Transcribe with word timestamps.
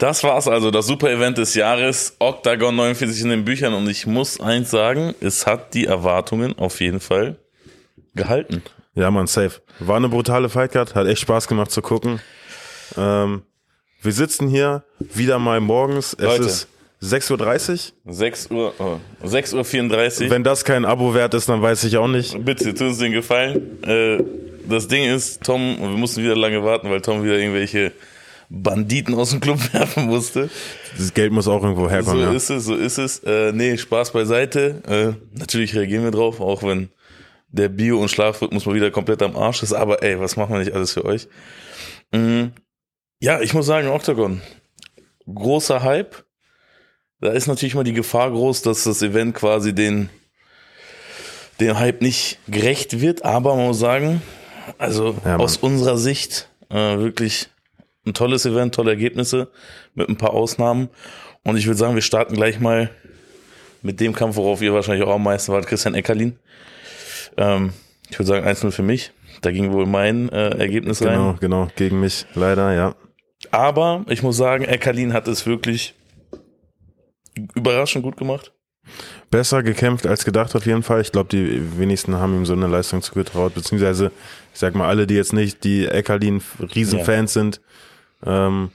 Das 0.00 0.24
war's 0.24 0.48
also, 0.48 0.70
das 0.70 0.86
Super-Event 0.86 1.36
des 1.36 1.54
Jahres, 1.54 2.16
Octagon 2.20 2.74
49 2.74 3.22
in 3.22 3.28
den 3.28 3.44
Büchern. 3.44 3.74
Und 3.74 3.86
ich 3.86 4.06
muss 4.06 4.40
eins 4.40 4.70
sagen, 4.70 5.14
es 5.20 5.46
hat 5.46 5.74
die 5.74 5.84
Erwartungen 5.84 6.56
auf 6.56 6.80
jeden 6.80 7.00
Fall 7.00 7.36
gehalten. 8.14 8.62
Ja, 8.94 9.10
man, 9.10 9.26
safe. 9.26 9.60
War 9.78 9.96
eine 9.96 10.08
brutale 10.08 10.48
Fightcard, 10.48 10.94
hat 10.94 11.06
echt 11.06 11.20
Spaß 11.20 11.46
gemacht 11.48 11.70
zu 11.70 11.82
gucken. 11.82 12.18
Ähm, 12.96 13.42
wir 14.00 14.12
sitzen 14.12 14.48
hier 14.48 14.84
wieder 15.00 15.38
mal 15.38 15.60
morgens. 15.60 16.14
Es 16.14 16.24
Leute. 16.24 16.44
ist 16.44 16.68
6.30 17.02 17.92
Uhr. 18.06 18.14
6 18.14 18.50
Uhr, 18.52 18.74
oh, 18.78 18.96
6 19.22 19.52
Uhr 19.52 19.64
34. 19.66 20.30
Wenn 20.30 20.44
das 20.44 20.64
kein 20.64 20.86
Abo 20.86 21.12
wert 21.12 21.34
ist, 21.34 21.50
dann 21.50 21.60
weiß 21.60 21.84
ich 21.84 21.98
auch 21.98 22.08
nicht. 22.08 22.42
Bitte, 22.42 22.72
tu 22.72 22.86
uns 22.86 22.96
den 22.96 23.12
Gefallen. 23.12 23.82
Äh, 23.84 24.24
das 24.66 24.88
Ding 24.88 25.04
ist, 25.14 25.42
Tom, 25.42 25.76
wir 25.78 25.88
mussten 25.88 26.22
wieder 26.22 26.36
lange 26.36 26.64
warten, 26.64 26.88
weil 26.88 27.02
Tom 27.02 27.22
wieder 27.22 27.38
irgendwelche 27.38 27.92
Banditen 28.52 29.14
aus 29.14 29.30
dem 29.30 29.40
Club 29.40 29.58
werfen 29.72 30.06
musste. 30.06 30.50
Das 30.98 31.14
Geld 31.14 31.32
muss 31.32 31.46
auch 31.48 31.62
irgendwo 31.62 31.84
So 31.84 31.90
herkommen. 31.90 32.20
ja. 32.22 32.32
ist 32.32 32.50
es, 32.50 32.64
so 32.64 32.74
ist 32.74 32.98
es. 32.98 33.20
Äh, 33.20 33.52
nee, 33.52 33.78
Spaß 33.78 34.12
beiseite. 34.12 34.82
Äh, 35.32 35.38
natürlich 35.38 35.74
reagieren 35.74 36.02
wir 36.04 36.10
drauf, 36.10 36.40
auch 36.40 36.62
wenn 36.64 36.90
der 37.48 37.68
Bio- 37.68 38.00
und 38.00 38.10
Schlafrhythmus 38.10 38.66
mal 38.66 38.74
wieder 38.74 38.90
komplett 38.90 39.22
am 39.22 39.36
Arsch 39.36 39.62
ist. 39.62 39.72
Aber 39.72 40.02
ey, 40.02 40.18
was 40.20 40.36
machen 40.36 40.52
wir 40.52 40.58
nicht 40.58 40.72
alles 40.74 40.92
für 40.92 41.04
euch? 41.04 41.28
Mhm. 42.12 42.52
Ja, 43.20 43.40
ich 43.40 43.54
muss 43.54 43.66
sagen, 43.66 43.88
Octagon. 43.88 44.40
Großer 45.32 45.82
Hype. 45.82 46.24
Da 47.20 47.30
ist 47.32 47.46
natürlich 47.46 47.74
mal 47.74 47.84
die 47.84 47.92
Gefahr 47.92 48.30
groß, 48.30 48.62
dass 48.62 48.84
das 48.84 49.02
Event 49.02 49.34
quasi 49.34 49.74
den, 49.74 50.08
den 51.60 51.78
Hype 51.78 52.00
nicht 52.02 52.38
gerecht 52.48 53.00
wird. 53.00 53.24
Aber 53.24 53.54
man 53.54 53.66
muss 53.66 53.78
sagen, 53.78 54.22
also 54.78 55.14
Ja, 55.24 55.36
aus 55.36 55.56
unserer 55.58 55.98
Sicht 55.98 56.48
äh, 56.70 56.74
wirklich 56.98 57.48
ein 58.06 58.14
tolles 58.14 58.46
Event, 58.46 58.74
tolle 58.74 58.90
Ergebnisse 58.90 59.48
mit 59.94 60.08
ein 60.08 60.16
paar 60.16 60.32
Ausnahmen. 60.32 60.88
Und 61.44 61.56
ich 61.56 61.66
würde 61.66 61.78
sagen, 61.78 61.94
wir 61.94 62.02
starten 62.02 62.34
gleich 62.34 62.60
mal 62.60 62.90
mit 63.82 64.00
dem 64.00 64.14
Kampf, 64.14 64.36
worauf 64.36 64.60
ihr 64.62 64.72
wahrscheinlich 64.74 65.06
auch 65.06 65.14
am 65.14 65.22
meisten 65.22 65.52
wart, 65.52 65.66
Christian 65.66 65.94
Eckerlin. 65.94 66.38
Ähm, 67.36 67.72
ich 68.10 68.18
würde 68.18 68.26
sagen 68.28 68.46
1-0 68.46 68.70
für 68.72 68.82
mich. 68.82 69.12
Da 69.42 69.50
ging 69.50 69.72
wohl 69.72 69.86
mein 69.86 70.28
äh, 70.30 70.50
Ergebnis 70.58 70.98
Genau, 70.98 71.30
rein. 71.30 71.38
genau. 71.40 71.68
Gegen 71.76 72.00
mich, 72.00 72.26
leider, 72.34 72.74
ja. 72.74 72.94
Aber 73.50 74.04
ich 74.08 74.22
muss 74.22 74.36
sagen, 74.36 74.64
Eckerlin 74.64 75.14
hat 75.14 75.26
es 75.28 75.46
wirklich 75.46 75.94
überraschend 77.54 78.04
gut 78.04 78.16
gemacht. 78.16 78.52
Besser 79.30 79.62
gekämpft 79.62 80.06
als 80.06 80.24
gedacht 80.24 80.54
auf 80.56 80.66
jeden 80.66 80.82
Fall. 80.82 81.00
Ich 81.00 81.12
glaube, 81.12 81.28
die 81.30 81.78
wenigsten 81.78 82.16
haben 82.16 82.34
ihm 82.34 82.46
so 82.46 82.52
eine 82.52 82.66
Leistung 82.66 83.00
zugetraut, 83.02 83.54
beziehungsweise, 83.54 84.10
ich 84.52 84.58
sag 84.58 84.74
mal, 84.74 84.88
alle, 84.88 85.06
die 85.06 85.14
jetzt 85.14 85.32
nicht 85.32 85.62
die 85.64 85.86
Eckerlin 85.86 86.42
Riesenfans 86.74 87.32
sind, 87.32 87.60
ähm, 88.24 88.70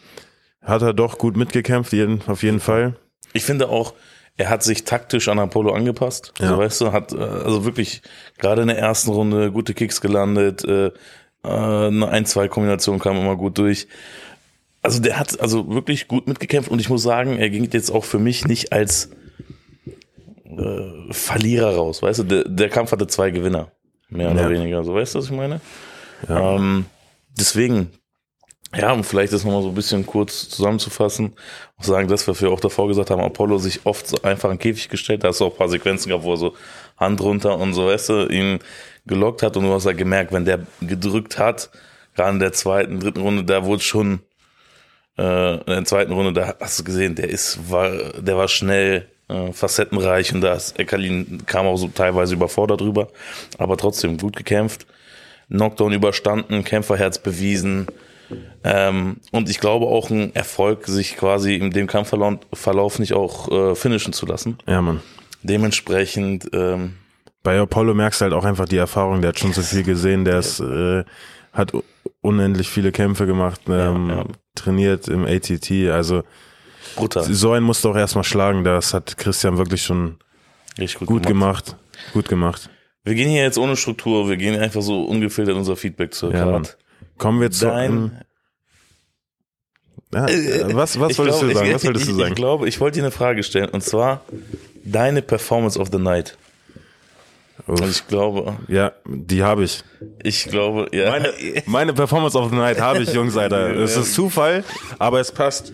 hat 0.62 0.82
er 0.82 0.94
doch 0.94 1.18
gut 1.18 1.38
mitgekämpft, 1.38 1.94
jeden, 1.94 2.22
auf 2.28 2.44
jeden 2.44 2.60
Fall. 2.60 2.96
Ich 3.34 3.44
finde 3.44 3.70
auch, 3.70 3.94
er 4.38 4.50
hat 4.50 4.64
sich 4.64 4.84
taktisch 4.84 5.28
an 5.30 5.40
Apollo 5.40 5.74
angepasst. 5.74 6.34
Ja. 6.40 6.46
Also 6.48 6.58
weißt 6.58 6.82
du, 6.82 6.92
hat 6.92 7.14
äh, 7.14 7.18
also 7.18 7.66
wirklich 7.66 8.02
gerade 8.38 8.62
in 8.64 8.68
der 8.68 8.78
ersten 8.80 9.12
Runde 9.12 9.52
gute 9.52 9.74
Kicks 9.74 10.02
gelandet, 10.02 10.64
äh, 10.66 10.88
äh, 10.88 10.92
eine 11.44 12.12
1-2-Kombination 12.12 13.00
kam 13.00 13.18
immer 13.18 13.36
gut 13.36 13.58
durch. 13.58 13.88
Also 14.82 15.02
der 15.02 15.18
hat 15.20 15.40
also 15.40 15.70
wirklich 15.70 16.08
gut 16.08 16.28
mitgekämpft 16.28 16.70
und 16.70 16.80
ich 16.80 16.90
muss 16.90 17.02
sagen, 17.04 17.38
er 17.38 17.50
ging 17.50 17.70
jetzt 17.72 17.92
auch 17.92 18.04
für 18.04 18.20
mich 18.20 18.46
nicht 18.46 18.72
als 18.74 19.10
äh, 20.46 21.12
Verlierer 21.14 21.76
raus. 21.76 22.02
Weißt 22.02 22.20
du, 22.20 22.24
der, 22.24 22.44
der 22.46 22.70
Kampf 22.70 22.92
hatte 22.92 23.08
zwei 23.08 23.32
Gewinner, 23.32 23.72
mehr 24.10 24.32
oder 24.32 24.44
Ja. 24.44 24.50
weniger. 24.50 24.84
So 24.84 24.94
weißt 24.94 25.16
du, 25.16 25.20
was 25.20 25.26
ich 25.26 25.32
meine? 25.32 25.62
Ja. 26.30 26.56
Ähm, 26.56 26.86
deswegen, 27.38 27.92
ja, 28.76 28.92
um 28.92 29.04
vielleicht 29.04 29.34
das 29.34 29.44
nochmal 29.44 29.62
so 29.62 29.70
ein 29.70 29.76
bisschen 29.76 30.06
kurz 30.06 30.50
zusammenzufassen, 30.50 31.34
auch 31.78 31.84
sagen, 31.84 32.08
das, 32.08 32.28
was 32.28 32.42
wir 32.42 32.50
auch 32.50 32.60
davor 32.60 32.88
gesagt 32.88 33.10
haben, 33.10 33.22
Apollo 33.22 33.58
sich 33.58 33.86
oft 33.86 34.08
so 34.08 34.22
einfach 34.22 34.50
in 34.50 34.58
den 34.58 34.62
Käfig 34.62 34.90
gestellt, 34.90 35.24
da 35.24 35.30
hast 35.30 35.40
du 35.40 35.46
auch 35.46 35.52
ein 35.52 35.58
paar 35.58 35.70
Sequenzen 35.70 36.10
gehabt, 36.10 36.24
wo 36.24 36.34
er 36.34 36.38
so 36.38 36.56
Hand 36.98 37.22
runter 37.22 37.58
und 37.58 37.74
so, 37.74 37.88
weißt 37.88 38.10
du, 38.10 38.28
ihn 38.28 38.60
gelockt 39.06 39.44
hat 39.44 39.58
und 39.58 39.64
du 39.64 39.74
hast 39.74 39.86
halt 39.86 39.98
gemerkt, 39.98 40.32
wenn 40.32 40.46
der 40.46 40.60
gedrückt 40.82 41.38
hat, 41.38 41.70
gerade 42.16 42.32
in 42.32 42.40
der 42.40 42.54
zweiten, 42.54 43.00
dritten 43.00 43.22
Runde, 43.22 43.44
da 43.44 43.66
wurde 43.66 43.84
schon, 43.84 44.20
äh, 45.18 45.56
in 45.56 45.66
der 45.66 45.86
zweiten 45.86 46.12
Runde, 46.12 46.34
da 46.34 46.56
hast 46.60 46.80
du 46.80 46.84
gesehen, 46.84 47.16
der 47.16 47.30
ist, 47.30 47.72
war, 47.72 47.90
der 47.90 48.38
war 48.38 48.48
schnell, 48.48 49.08
äh, 49.28 49.52
facettenreich 49.54 50.34
und 50.34 50.42
da 50.42 50.58
Eckerlin 50.78 51.44
kam 51.46 51.66
auch 51.66 51.78
so 51.78 51.88
teilweise 51.88 52.36
überfordert 52.36 52.82
rüber, 52.82 53.08
aber 53.58 53.78
trotzdem 53.78 54.18
gut 54.18 54.36
gekämpft. 54.36 54.86
Knockdown 55.48 55.94
überstanden, 55.94 56.64
Kämpferherz 56.64 57.20
bewiesen. 57.20 57.88
Ähm, 58.64 59.18
und 59.32 59.50
ich 59.50 59.60
glaube 59.60 59.86
auch 59.86 60.10
ein 60.10 60.34
Erfolg, 60.36 60.88
sich 60.88 61.16
quasi 61.18 61.56
in 61.56 61.72
dem 61.72 61.88
Kampfverlauf 61.88 62.40
Verlauf 62.54 63.00
nicht 63.00 63.14
auch 63.14 63.52
äh, 63.52 63.76
finishen 63.76 64.14
zu 64.14 64.26
lassen. 64.26 64.58
Ja, 64.68 64.82
Mann. 64.82 65.02
Dementsprechend, 65.44 66.50
ähm, 66.54 66.96
Bei 67.44 67.60
Apollo 67.60 67.94
merkst 67.94 68.20
du 68.22 68.24
halt 68.26 68.34
auch 68.34 68.44
einfach 68.46 68.66
die 68.66 68.78
Erfahrung, 68.78 69.22
der 69.22 69.30
hat 69.30 69.40
schon 69.40 69.54
so 69.54 69.62
viel 69.62 69.84
gesehen, 69.84 70.26
der 70.26 70.40
ist, 70.40 70.60
äh, 70.60 71.04
hat 71.54 71.72
unendlich 72.22 72.68
viele 72.70 72.92
Kämpfe 72.92 73.26
gemacht, 73.26 73.62
ähm, 73.68 74.10
Ja, 74.10 74.16
ja. 74.18 74.26
trainiert 74.56 75.08
im 75.08 75.26
ATT, 75.26 75.72
also 75.92 76.24
brutal. 76.96 77.24
so 77.24 77.52
einen 77.52 77.66
musst 77.66 77.84
du 77.84 77.90
auch 77.92 77.96
erstmal 77.96 78.24
schlagen, 78.24 78.64
das 78.64 78.94
hat 78.94 79.18
Christian 79.18 79.58
wirklich 79.58 79.84
schon 79.84 80.18
Richtig 80.78 81.00
gut, 81.00 81.08
gut 81.08 81.26
gemacht. 81.28 81.76
Gut 82.14 82.28
gemacht. 82.28 82.70
Wir 83.04 83.14
gehen 83.14 83.30
hier 83.30 83.44
jetzt 83.44 83.58
ohne 83.60 83.78
Struktur, 83.78 84.28
wir 84.28 84.36
gehen 84.38 84.60
einfach 84.60 84.82
so 84.82 85.04
ungefiltert 85.06 85.56
unser 85.56 85.76
Feedback 85.76 86.14
zur 86.14 86.34
Ja, 86.34 86.46
Mann. 86.48 86.68
Kommen 87.18 87.42
wir 87.42 87.52
zu. 87.52 87.66
Dein, 87.66 88.26
ja, 90.14 90.28
äh, 90.28 90.76
was 90.76 91.00
was 91.00 91.12
Ich 91.12 91.18
wolltest 91.18 91.40
glaube, 91.40 91.54
du 91.54 91.54
sagen? 91.54 91.68
Ich, 91.70 91.76
Was 91.76 91.86
wolltest 91.86 92.08
du 92.08 92.12
ich, 92.12 92.18
sagen? 92.18 92.30
Ich 92.30 92.36
glaube, 92.36 92.68
ich 92.70 92.80
wollte 92.80 93.00
dir 93.00 93.04
eine 93.04 93.12
Frage 93.12 93.44
stellen 93.44 93.70
und 93.70 93.82
zwar 93.82 94.22
deine 94.84 95.22
Performance 95.22 95.80
of 95.80 95.90
the 95.92 95.98
Night. 95.98 96.38
Uff. 97.68 97.82
Und 97.82 97.90
ich 97.90 98.08
glaube, 98.08 98.58
ja, 98.68 98.92
die 99.06 99.44
habe 99.44 99.64
ich. 99.64 99.84
ich 100.24 100.46
glaube, 100.46 100.88
ja. 100.92 101.10
Meine, 101.12 101.34
meine 101.66 101.94
Performance 101.94 102.38
of 102.38 102.50
the 102.50 102.56
Night 102.56 102.80
habe 102.80 103.02
ich, 103.02 103.14
Jungs, 103.14 103.36
Alter. 103.36 103.76
Es 103.76 103.98
ist 103.98 104.14
Zufall, 104.14 104.64
aber 105.00 105.20
es 105.20 105.32
passt. 105.32 105.74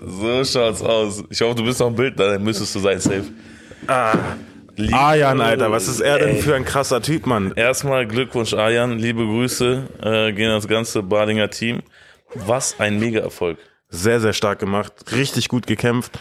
So 0.00 0.44
schaut's 0.44 0.82
aus. 0.82 1.22
Ich 1.28 1.40
hoffe, 1.42 1.56
du 1.56 1.64
bist 1.64 1.80
noch 1.80 1.88
im 1.88 1.96
Bild, 1.96 2.18
dann 2.18 2.42
müsstest 2.42 2.74
du 2.74 2.80
sein, 2.80 2.98
safe. 2.98 3.24
Liebe- 4.78 4.96
Ajan, 4.96 5.40
Alter, 5.40 5.70
was 5.72 5.88
ist 5.88 6.00
er 6.00 6.18
denn 6.18 6.36
Ey. 6.36 6.42
für 6.42 6.54
ein 6.54 6.64
krasser 6.64 7.02
Typ, 7.02 7.26
Mann? 7.26 7.52
Erstmal 7.56 8.06
Glückwunsch, 8.06 8.54
Ajan. 8.54 8.98
Liebe 8.98 9.24
Grüße 9.24 9.88
äh, 10.02 10.32
gehen 10.32 10.50
ans 10.50 10.68
ganze 10.68 11.02
Badinger 11.02 11.50
Team. 11.50 11.82
Was 12.34 12.78
ein 12.78 12.98
Mega-Erfolg. 12.98 13.58
Sehr, 13.90 14.20
sehr 14.20 14.32
stark 14.32 14.58
gemacht. 14.60 14.92
Richtig 15.12 15.48
gut 15.48 15.66
gekämpft. 15.66 16.18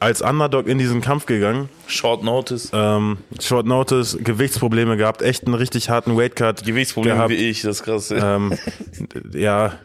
Als 0.00 0.20
Underdog 0.22 0.66
in 0.66 0.78
diesen 0.78 1.00
Kampf 1.00 1.24
gegangen. 1.26 1.68
Short 1.86 2.22
Notice. 2.24 2.70
Ähm, 2.74 3.18
Short 3.40 3.66
Notice, 3.66 4.18
Gewichtsprobleme 4.20 4.96
gehabt, 4.96 5.22
echt 5.22 5.46
einen 5.46 5.54
richtig 5.54 5.88
harten 5.88 6.16
Weightcut. 6.18 6.64
Gewichtsprobleme 6.64 7.16
gehabt. 7.16 7.30
wie 7.30 7.36
ich, 7.36 7.62
das 7.62 7.76
ist 7.80 7.82
krass. 7.84 8.10
Ähm, 8.10 8.58
ja, 9.32 9.78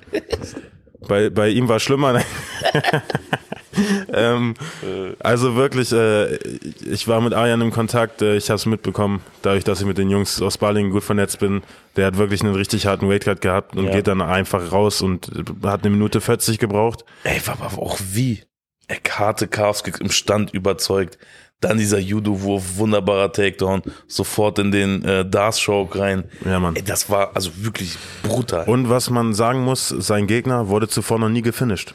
bei, 1.07 1.29
bei 1.29 1.49
ihm 1.49 1.67
war 1.69 1.77
es 1.77 1.83
schlimmer. 1.83 2.21
ähm, 4.13 4.53
also 5.19 5.55
wirklich, 5.55 5.91
äh, 5.91 6.35
ich 6.35 7.07
war 7.07 7.21
mit 7.21 7.33
Arjan 7.33 7.61
im 7.61 7.71
Kontakt, 7.71 8.21
äh, 8.21 8.35
ich 8.35 8.49
habe 8.49 8.55
es 8.55 8.65
mitbekommen, 8.65 9.21
dadurch, 9.41 9.63
dass 9.63 9.81
ich 9.81 9.87
mit 9.87 9.97
den 9.97 10.09
Jungs 10.09 10.41
aus 10.41 10.57
Balingen 10.57 10.91
gut 10.91 11.03
vernetzt 11.03 11.39
bin. 11.39 11.61
Der 11.95 12.07
hat 12.07 12.17
wirklich 12.17 12.41
einen 12.43 12.55
richtig 12.55 12.85
harten 12.85 13.09
Weightcut 13.09 13.41
gehabt 13.41 13.75
und 13.75 13.85
Ja. 13.85 13.91
geht 13.91 14.07
dann 14.07 14.21
einfach 14.21 14.71
raus 14.71 15.01
und 15.01 15.29
hat 15.63 15.81
eine 15.83 15.89
Minute 15.89 16.21
40 16.21 16.57
gebraucht. 16.57 17.03
Ey, 17.23 17.41
aber 17.47 17.77
auch 17.81 17.97
wie? 18.11 18.43
Er 18.87 18.99
harte 19.09 19.47
Calfskick 19.47 20.01
im 20.01 20.11
Stand 20.11 20.53
überzeugt. 20.53 21.17
Dann 21.61 21.77
dieser 21.77 21.99
Judo-Wurf, 21.99 22.77
wunderbarer 22.77 23.31
Takedown, 23.31 23.83
sofort 24.07 24.57
in 24.57 24.71
den 24.71 25.05
äh, 25.05 25.23
Dars-Stroke 25.23 25.97
rein. 25.97 26.23
Ja, 26.43 26.59
Mann. 26.59 26.75
Ey, 26.75 26.81
das 26.81 27.07
war 27.09 27.35
also 27.35 27.51
wirklich 27.57 27.97
brutal. 28.23 28.67
Und 28.67 28.89
was 28.89 29.11
man 29.11 29.35
sagen 29.35 29.61
muss, 29.61 29.89
sein 29.89 30.25
Gegner 30.25 30.69
wurde 30.69 30.87
zuvor 30.87 31.19
noch 31.19 31.29
nie 31.29 31.43
gefinisht. 31.43 31.93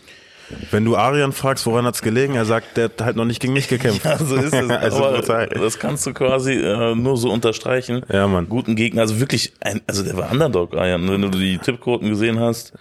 Wenn 0.70 0.84
du 0.84 0.96
Arian 0.96 1.32
fragst, 1.32 1.66
woran 1.66 1.84
hat's 1.86 2.02
gelegen, 2.02 2.34
er 2.34 2.44
sagt, 2.44 2.76
der 2.76 2.84
hat 2.84 3.00
halt 3.00 3.16
noch 3.16 3.24
nicht 3.24 3.40
gegen 3.40 3.52
mich 3.52 3.68
gekämpft. 3.68 3.96
Ja, 4.04 4.18
so 4.18 4.36
ist 4.36 4.52
es. 4.54 4.70
Also 4.70 5.04
Aber 5.04 5.16
brutal. 5.18 5.48
das 5.48 5.78
kannst 5.78 6.06
du 6.06 6.12
quasi 6.12 6.52
äh, 6.52 6.94
nur 6.94 7.16
so 7.16 7.30
unterstreichen. 7.30 8.02
Ja, 8.12 8.26
Mann. 8.28 8.48
Guten 8.48 8.76
Gegner, 8.76 9.02
also 9.02 9.18
wirklich, 9.20 9.52
ein, 9.60 9.80
also 9.86 10.02
der 10.02 10.16
war 10.16 10.30
Underdog, 10.30 10.76
Ayan, 10.76 11.10
wenn 11.10 11.22
du 11.22 11.30
die 11.30 11.58
Tippquoten 11.58 12.08
gesehen 12.10 12.38
hast. 12.38 12.72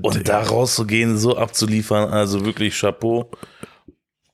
Und 0.00 0.28
da 0.28 0.40
rauszugehen, 0.42 1.18
so 1.18 1.36
abzuliefern, 1.36 2.10
also 2.10 2.44
wirklich 2.44 2.78
Chapeau. 2.78 3.30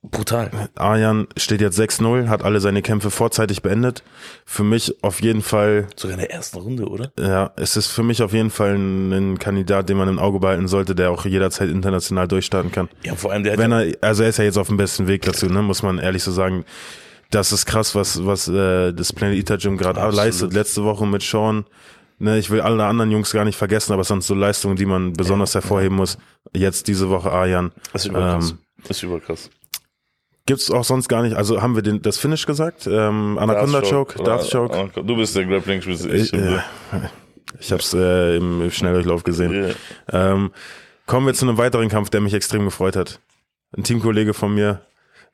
Brutal. 0.02 0.50
Arjan 0.76 1.26
steht 1.36 1.60
jetzt 1.60 1.78
6-0, 1.78 2.28
hat 2.28 2.42
alle 2.42 2.60
seine 2.60 2.80
Kämpfe 2.80 3.10
vorzeitig 3.10 3.60
beendet. 3.60 4.02
Für 4.46 4.64
mich 4.64 5.04
auf 5.04 5.20
jeden 5.20 5.42
Fall, 5.42 5.88
Sogar 5.94 6.14
in 6.14 6.20
der 6.20 6.30
ersten 6.30 6.58
Runde, 6.58 6.86
oder? 6.86 7.12
ja, 7.18 7.52
es 7.56 7.76
ist 7.76 7.88
für 7.88 8.02
mich 8.02 8.22
auf 8.22 8.32
jeden 8.32 8.50
Fall 8.50 8.76
ein, 8.76 9.12
ein 9.12 9.38
Kandidat, 9.38 9.90
den 9.90 9.98
man 9.98 10.08
im 10.08 10.18
Auge 10.18 10.40
behalten 10.40 10.68
sollte, 10.68 10.94
der 10.94 11.10
auch 11.10 11.26
jederzeit 11.26 11.68
international 11.68 12.28
durchstarten 12.28 12.72
kann. 12.72 12.88
Ja, 13.04 13.14
vor 13.14 13.32
allem 13.32 13.44
der 13.44 13.52
hat 13.52 13.58
Wenn 13.58 13.72
ja, 13.72 13.82
er, 13.82 13.96
also 14.00 14.22
er 14.22 14.30
ist 14.30 14.38
ja 14.38 14.44
jetzt 14.44 14.56
auf 14.56 14.68
dem 14.68 14.78
besten 14.78 15.06
Weg 15.06 15.22
dazu, 15.22 15.46
ne, 15.46 15.60
muss 15.60 15.82
man 15.82 15.98
ehrlich 15.98 16.22
so 16.22 16.32
sagen. 16.32 16.64
Das 17.30 17.52
ist 17.52 17.66
krass, 17.66 17.94
was, 17.94 18.24
was 18.24 18.48
äh, 18.48 18.92
das 18.92 19.12
Planet 19.12 19.36
Eater 19.36 19.58
Gym 19.58 19.76
gerade 19.76 20.00
leistet. 20.16 20.52
Letzte 20.52 20.82
Woche 20.82 21.06
mit 21.06 21.22
Sean 21.22 21.64
ne, 22.20 22.38
ich 22.38 22.50
will 22.50 22.60
alle 22.60 22.84
anderen 22.86 23.10
Jungs 23.10 23.32
gar 23.32 23.44
nicht 23.44 23.56
vergessen, 23.56 23.92
aber 23.92 24.02
es 24.02 24.08
sind 24.08 24.22
so 24.22 24.34
Leistungen, 24.34 24.76
die 24.76 24.86
man 24.86 25.12
besonders 25.12 25.54
hervorheben 25.54 25.96
muss. 25.96 26.18
Jetzt 26.54 26.86
diese 26.86 27.10
Woche 27.10 27.30
Arjan. 27.30 27.72
Das 27.92 28.04
ist 28.04 28.10
überkrass. 28.10 28.50
Ähm, 28.50 28.58
das 28.82 28.96
ist 28.96 29.02
überkrass. 29.02 29.50
Gibt's 30.50 30.68
auch 30.68 30.82
sonst 30.82 31.06
gar 31.06 31.22
nicht. 31.22 31.36
Also 31.36 31.62
haben 31.62 31.76
wir 31.76 31.82
den, 31.82 32.02
das 32.02 32.18
Finish 32.18 32.44
gesagt? 32.44 32.88
Ähm, 32.88 33.38
Anaconda 33.38 33.82
Choke, 33.82 34.20
Darth 34.20 34.50
Choke. 34.50 34.90
Du 35.00 35.14
bist 35.14 35.36
der 35.36 35.44
grappling 35.44 35.78
ich, 35.78 36.04
Ich, 36.06 36.32
äh, 36.32 36.58
ich 37.60 37.70
habe 37.70 37.80
es 37.80 37.94
äh, 37.94 38.36
im, 38.36 38.68
Schnelldurchlauf 38.68 39.22
gesehen. 39.22 39.76
Ja. 40.10 40.32
Ähm, 40.32 40.50
kommen 41.06 41.24
wir 41.28 41.34
zu 41.34 41.46
einem 41.46 41.56
weiteren 41.56 41.88
Kampf, 41.88 42.10
der 42.10 42.20
mich 42.20 42.34
extrem 42.34 42.64
gefreut 42.64 42.96
hat. 42.96 43.20
Ein 43.76 43.84
Teamkollege 43.84 44.34
von 44.34 44.52
mir, 44.52 44.80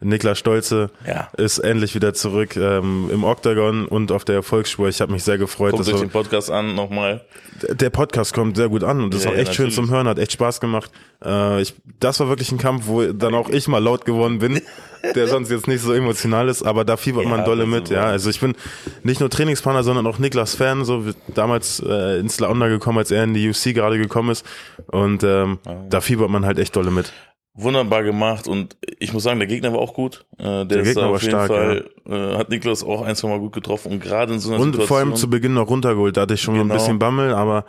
Niklas 0.00 0.38
Stolze, 0.38 0.90
Ja. 1.06 1.28
ist 1.38 1.58
endlich 1.58 1.94
wieder 1.94 2.12
zurück 2.12 2.54
ähm, 2.56 3.08
im 3.10 3.25
Octagon 3.25 3.87
und 3.87 4.12
auf 4.12 4.25
der 4.26 4.34
Erfolgsspur. 4.34 4.88
Ich 4.88 5.00
habe 5.00 5.10
mich 5.12 5.25
sehr 5.25 5.38
gefreut. 5.38 5.72
Kommt 5.72 5.87
durch 5.87 6.00
den 6.00 6.10
Podcast 6.10 6.50
an 6.50 6.75
nochmal. 6.75 7.25
der 7.70 7.88
Podcast 7.88 8.34
kommt 8.34 8.56
sehr 8.56 8.69
gut 8.69 8.84
an 8.84 9.00
und 9.02 9.14
das 9.14 9.25
Ja, 9.25 9.31
ist 9.31 9.32
auch 9.32 9.37
ja, 9.37 9.43
echt 9.44 9.54
schön 9.54 9.66
natürlich. 9.69 9.75
zum 9.88 9.90
Hören, 9.90 10.06
hat 10.06 10.19
echt 10.19 10.32
Spaß 10.32 10.60
gemacht. 10.60 10.90
Äh, 11.25 11.62
ich, 11.62 11.75
das 11.98 12.20
war 12.20 12.28
wirklich 12.28 12.52
ein 12.52 12.58
Kampf, 12.58 12.82
wo 12.87 13.04
dann 13.04 13.34
auch 13.34 13.48
ich 13.48 13.69
mal 13.69 13.82
laut 13.82 14.04
geworden 14.04 14.38
bin, 14.38 14.60
der 15.14 15.28
sonst 15.28 15.50
jetzt 15.50 15.66
nicht 15.66 15.81
so 15.81 15.94
emotional 15.94 16.50
ist, 16.50 16.62
aber 16.62 16.84
da 16.84 16.99
fiebert 16.99 17.25
Ja, 17.25 17.31
man 17.31 17.44
dolle 17.46 17.64
mit. 17.64 17.84
ist 17.84 17.90
Ja, 17.90 18.04
also 18.04 18.28
ich 18.28 18.38
bin 18.40 18.54
nicht 19.02 19.20
nur 19.20 19.31
Trainingspartner, 19.31 19.82
sondern 19.82 20.06
auch 20.06 20.19
Niklas 20.19 20.54
Fan. 20.54 20.84
So 20.84 21.06
wie 21.06 21.12
damals 21.34 21.81
äh, 21.81 22.19
ins 22.19 22.38
Launda 22.38 22.69
gekommen, 22.69 22.99
als 22.99 23.10
er 23.10 23.25
in 23.25 23.32
die 23.32 23.49
UC 23.49 23.72
gerade 23.75 23.96
gekommen 23.96 24.28
ist 24.31 24.44
und 24.88 25.25
ähm, 25.25 25.58
da 25.88 26.02
fiebert 26.02 26.28
man 26.28 26.44
halt 26.44 26.58
echt 26.58 26.76
dolle 26.76 26.90
mit. 26.90 27.12
Wunderbar 27.58 28.03
gemacht 28.03 28.49
und 28.49 28.76
ich 28.99 29.12
muss 29.14 29.23
sagen, 29.23 29.38
der 29.38 29.49
Gegner 29.49 29.73
war 29.73 29.79
auch 29.81 29.94
gut. 29.94 30.26
Äh, 30.38 30.43
Der, 30.44 30.64
Der 30.67 30.82
Gegner 30.82 31.03
war 31.05 31.11
auf 31.12 31.23
jeden 31.23 31.31
stark, 31.32 31.49
Fall, 31.49 31.91
äh, 32.06 32.37
hat 32.37 32.50
Niklas 32.50 32.85
auch 32.85 33.00
ein, 33.03 33.17
zwei 33.17 33.29
Mal 33.29 33.38
gut 33.38 33.55
getroffen 33.55 33.93
und 33.93 34.00
gerade 34.03 34.35
in 34.35 34.41
so 34.41 34.50
einer 34.50 34.58
Und 34.61 34.73
Situation. 34.73 34.88
vor 34.88 34.99
allem 34.99 35.17
zu 35.17 35.31
Beginn 35.31 35.55
noch 35.55 35.69
runtergeholt. 35.70 36.17
Da 36.17 36.23
hatte 36.23 36.35
ich 36.35 36.43
schon 36.43 36.55
Genau. 36.55 36.73
ein 36.75 36.76
bisschen 36.76 36.99
Bammel, 36.99 37.32
aber 37.32 37.64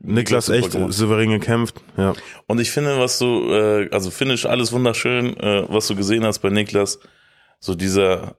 Niklas 0.00 0.46
super 0.46 0.58
echt 0.58 0.72
gemacht. 0.72 0.92
souverän 0.92 1.30
gekämpft. 1.30 1.80
Ja. 1.96 2.14
Und 2.48 2.60
ich 2.60 2.70
finde, 2.72 2.98
was 2.98 3.18
du, 3.20 3.48
äh, 3.52 3.88
also 3.92 4.10
Finish, 4.10 4.44
alles 4.46 4.72
wunderschön, 4.72 5.36
äh, 5.36 5.66
was 5.68 5.86
du 5.86 5.94
gesehen 5.94 6.24
hast 6.24 6.40
bei 6.40 6.50
Niklas, 6.50 6.98
so 7.60 7.74
dieser, 7.76 8.36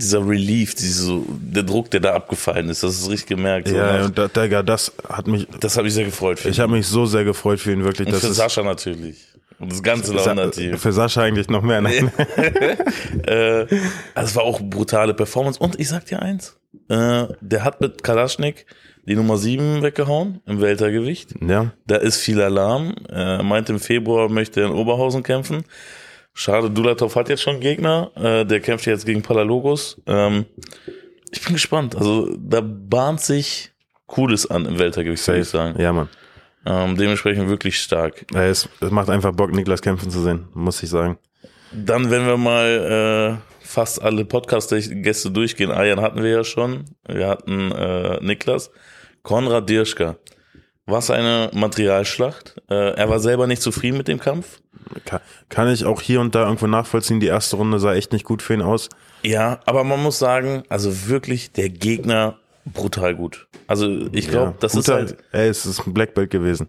dieser 0.00 0.26
Relief, 0.26 0.74
diese, 0.74 1.02
so, 1.04 1.24
der 1.28 1.64
Druck, 1.64 1.90
der 1.90 2.00
da 2.00 2.14
abgefallen 2.14 2.68
ist, 2.70 2.82
das 2.82 2.98
ist 3.00 3.10
richtig 3.10 3.28
gemerkt. 3.28 3.68
So, 3.68 3.76
Ja, 3.76 3.98
nach- 3.98 4.04
und 4.06 4.16
da, 4.18 4.28
Digga, 4.28 4.62
das 4.62 4.92
hat 5.08 5.26
mich, 5.26 5.46
das 5.60 5.76
habe 5.76 5.88
ich 5.88 5.94
sehr 5.94 6.04
gefreut. 6.04 6.38
für 6.38 6.48
ich 6.48 6.58
ihn. 6.58 6.62
habe 6.62 6.72
mich 6.72 6.86
so 6.86 7.04
sehr 7.06 7.24
gefreut 7.24 7.58
für 7.60 7.72
ihn 7.72 7.82
wirklich. 7.84 8.06
und 8.06 8.12
Das 8.14 8.20
für 8.22 8.28
ist, 8.28 8.36
Sascha 8.36 8.62
natürlich. 8.62 9.24
Und 9.58 9.72
das 9.72 9.82
ganze 9.82 10.14
Launa-Team. 10.14 10.78
Für 10.78 10.92
Sascha 10.92 11.22
eigentlich 11.22 11.48
noch 11.48 11.62
mehr. 11.62 11.80
Nein. 11.80 12.12
äh, 13.26 13.66
also 14.14 14.28
es 14.28 14.36
war 14.36 14.44
auch 14.44 14.60
brutale 14.60 15.14
Performance. 15.14 15.58
Und 15.58 15.78
ich 15.80 15.88
sag 15.88 16.06
dir 16.06 16.22
eins, 16.22 16.56
äh, 16.88 17.24
der 17.40 17.64
hat 17.64 17.80
mit 17.80 18.04
Kalaschnik 18.04 18.66
die 19.06 19.16
Nummer 19.16 19.36
7 19.36 19.82
weggehauen 19.82 20.40
im 20.46 20.60
Weltergewicht. 20.60 21.34
Ja, 21.44 21.72
Da 21.86 21.96
ist 21.96 22.18
viel 22.18 22.40
Alarm. 22.40 22.94
Er 23.08 23.42
meint 23.42 23.68
im 23.70 23.80
Februar 23.80 24.28
möchte 24.28 24.60
er 24.60 24.66
in 24.68 24.72
Oberhausen 24.74 25.22
kämpfen. 25.24 25.64
Schade, 26.34 26.70
Dulatov 26.70 27.16
hat 27.16 27.28
jetzt 27.28 27.42
schon 27.42 27.54
einen 27.54 27.62
Gegner. 27.62 28.10
Äh, 28.14 28.44
der 28.46 28.60
kämpft 28.60 28.86
jetzt 28.86 29.04
gegen 29.06 29.22
Palalogos. 29.22 30.00
Ähm, 30.06 30.46
ich 31.30 31.42
bin 31.42 31.54
gespannt. 31.54 31.96
Also 31.96 32.34
da 32.38 32.60
bahnt 32.62 33.20
sich 33.20 33.72
Cooles 34.06 34.48
an 34.50 34.64
im 34.66 34.78
Weltergewicht, 34.78 35.26
würde 35.26 35.40
ich 35.40 35.48
sagen. 35.48 35.80
ja, 35.80 35.92
Mann. 35.92 36.08
Ähm, 36.66 36.96
dementsprechend 36.96 37.48
wirklich 37.48 37.80
stark. 37.80 38.24
Ja, 38.32 38.44
Es, 38.44 38.68
es 38.80 38.90
macht 38.90 39.10
einfach 39.10 39.32
Bock, 39.32 39.52
Niklas 39.52 39.80
kämpfen 39.82 40.10
zu 40.10 40.20
sehen, 40.22 40.48
muss 40.54 40.82
ich 40.82 40.90
sagen. 40.90 41.18
Dann, 41.72 42.10
wenn 42.10 42.26
wir 42.26 42.36
mal 42.36 43.40
äh, 43.40 43.66
fast 43.66 44.00
alle 44.02 44.24
Podcast-Gäste 44.24 45.30
durchgehen. 45.30 45.70
Ayan 45.70 46.00
hatten 46.00 46.22
wir 46.22 46.30
ja 46.30 46.44
schon. 46.44 46.84
Wir 47.06 47.28
hatten 47.28 47.72
äh, 47.72 48.18
Niklas. 48.22 48.70
Konrad 49.22 49.68
Dirschka. 49.68 50.16
Was 50.86 51.10
eine 51.10 51.50
Materialschlacht. 51.52 52.56
Äh, 52.70 52.94
er 52.94 53.08
war 53.10 53.20
selber 53.20 53.46
nicht 53.46 53.60
zufrieden 53.60 53.98
mit 53.98 54.08
dem 54.08 54.18
Kampf. 54.20 54.60
Kann, 55.08 55.20
kann 55.48 55.68
ich 55.72 55.84
auch 55.86 56.02
hier 56.02 56.20
und 56.20 56.34
da 56.34 56.44
irgendwo 56.44 56.66
nachvollziehen. 56.66 57.18
Die 57.20 57.26
erste 57.28 57.56
Runde 57.56 57.78
sah 57.78 57.94
echt 57.94 58.12
nicht 58.12 58.24
gut 58.24 58.42
für 58.42 58.52
ihn 58.54 58.60
aus. 58.62 58.88
Ja, 59.22 59.60
aber 59.64 59.82
man 59.84 60.02
muss 60.02 60.18
sagen, 60.18 60.64
also 60.68 61.08
wirklich 61.08 61.50
der 61.52 61.70
Gegner 61.70 62.38
brutal 62.66 63.14
gut. 63.16 63.48
Also 63.66 63.88
ich 64.12 64.28
glaube, 64.28 64.50
ja, 64.50 64.56
das 64.60 64.74
ist 64.74 64.84
guter- 64.86 64.94
halt, 64.96 65.16
Ey, 65.32 65.48
es 65.48 65.64
ist 65.64 65.86
ein 65.86 65.94
Black 65.94 66.12
Belt 66.14 66.30
gewesen. 66.30 66.68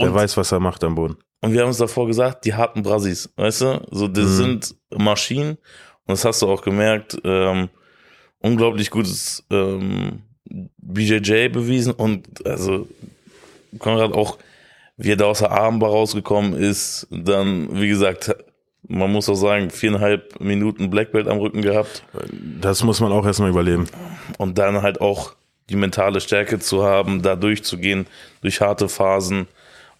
Der 0.00 0.12
weiß, 0.14 0.36
was 0.38 0.50
er 0.50 0.60
macht 0.60 0.82
am 0.82 0.94
Boden. 0.94 1.16
und 1.42 1.52
wir 1.52 1.60
haben 1.60 1.68
uns 1.68 1.76
davor 1.78 2.06
gesagt, 2.06 2.44
die 2.46 2.54
harten 2.54 2.82
Brasis, 2.82 3.30
weißt 3.36 3.60
du? 3.60 3.86
So, 3.90 4.08
das 4.08 4.24
Mhm. 4.30 4.36
sind 4.36 4.74
Maschinen 4.96 5.50
und 6.06 6.08
das 6.08 6.24
hast 6.24 6.40
du 6.42 6.48
auch 6.48 6.62
gemerkt, 6.62 7.18
ähm, 7.24 7.68
unglaublich 8.40 8.90
gutes 8.90 9.44
ähm, 9.50 10.22
BJJ 10.78 11.48
bewiesen 11.48 11.92
und 11.92 12.44
also 12.46 12.88
Konrad 13.78 14.12
auch, 14.12 14.38
wie 14.96 15.12
er 15.12 15.16
da 15.16 15.26
aus 15.26 15.40
der 15.40 15.52
Armbar 15.52 15.90
rausgekommen 15.90 16.54
ist, 16.54 17.06
dann, 17.10 17.80
wie 17.80 17.88
gesagt, 17.88 18.34
man 18.86 19.10
muss 19.12 19.28
auch 19.28 19.34
sagen, 19.34 19.70
viereinhalb 19.70 20.40
Minuten 20.40 20.90
Black 20.90 21.12
Belt 21.12 21.28
am 21.28 21.38
Rücken 21.38 21.62
gehabt. 21.62 22.02
Das 22.60 22.82
muss 22.82 23.00
man 23.00 23.12
auch 23.12 23.24
erstmal 23.24 23.50
überleben. 23.50 23.86
und 24.38 24.58
dann 24.58 24.82
halt 24.82 25.00
auch 25.00 25.34
die 25.70 25.76
mentale 25.76 26.20
Stärke 26.20 26.58
zu 26.58 26.82
haben, 26.84 27.22
da 27.22 27.36
durchzugehen 27.36 28.06
durch 28.42 28.60
harte 28.60 28.88
Phasen 28.88 29.46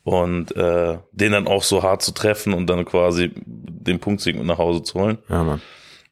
und 0.05 0.55
äh, 0.57 0.99
den 1.13 1.33
dann 1.33 1.47
auch 1.47 1.63
so 1.63 1.83
hart 1.83 2.03
zu 2.03 2.13
treffen 2.13 2.53
und 2.53 2.67
dann 2.67 2.85
quasi 2.85 3.31
den 3.37 4.01
Punktsieg 4.01 4.37
mit 4.37 4.47
nach 4.47 4.59
Hause 4.59 4.83
zu 4.83 5.01
holen. 5.01 5.19
Ja, 5.29 5.45
Mann. 5.45 5.63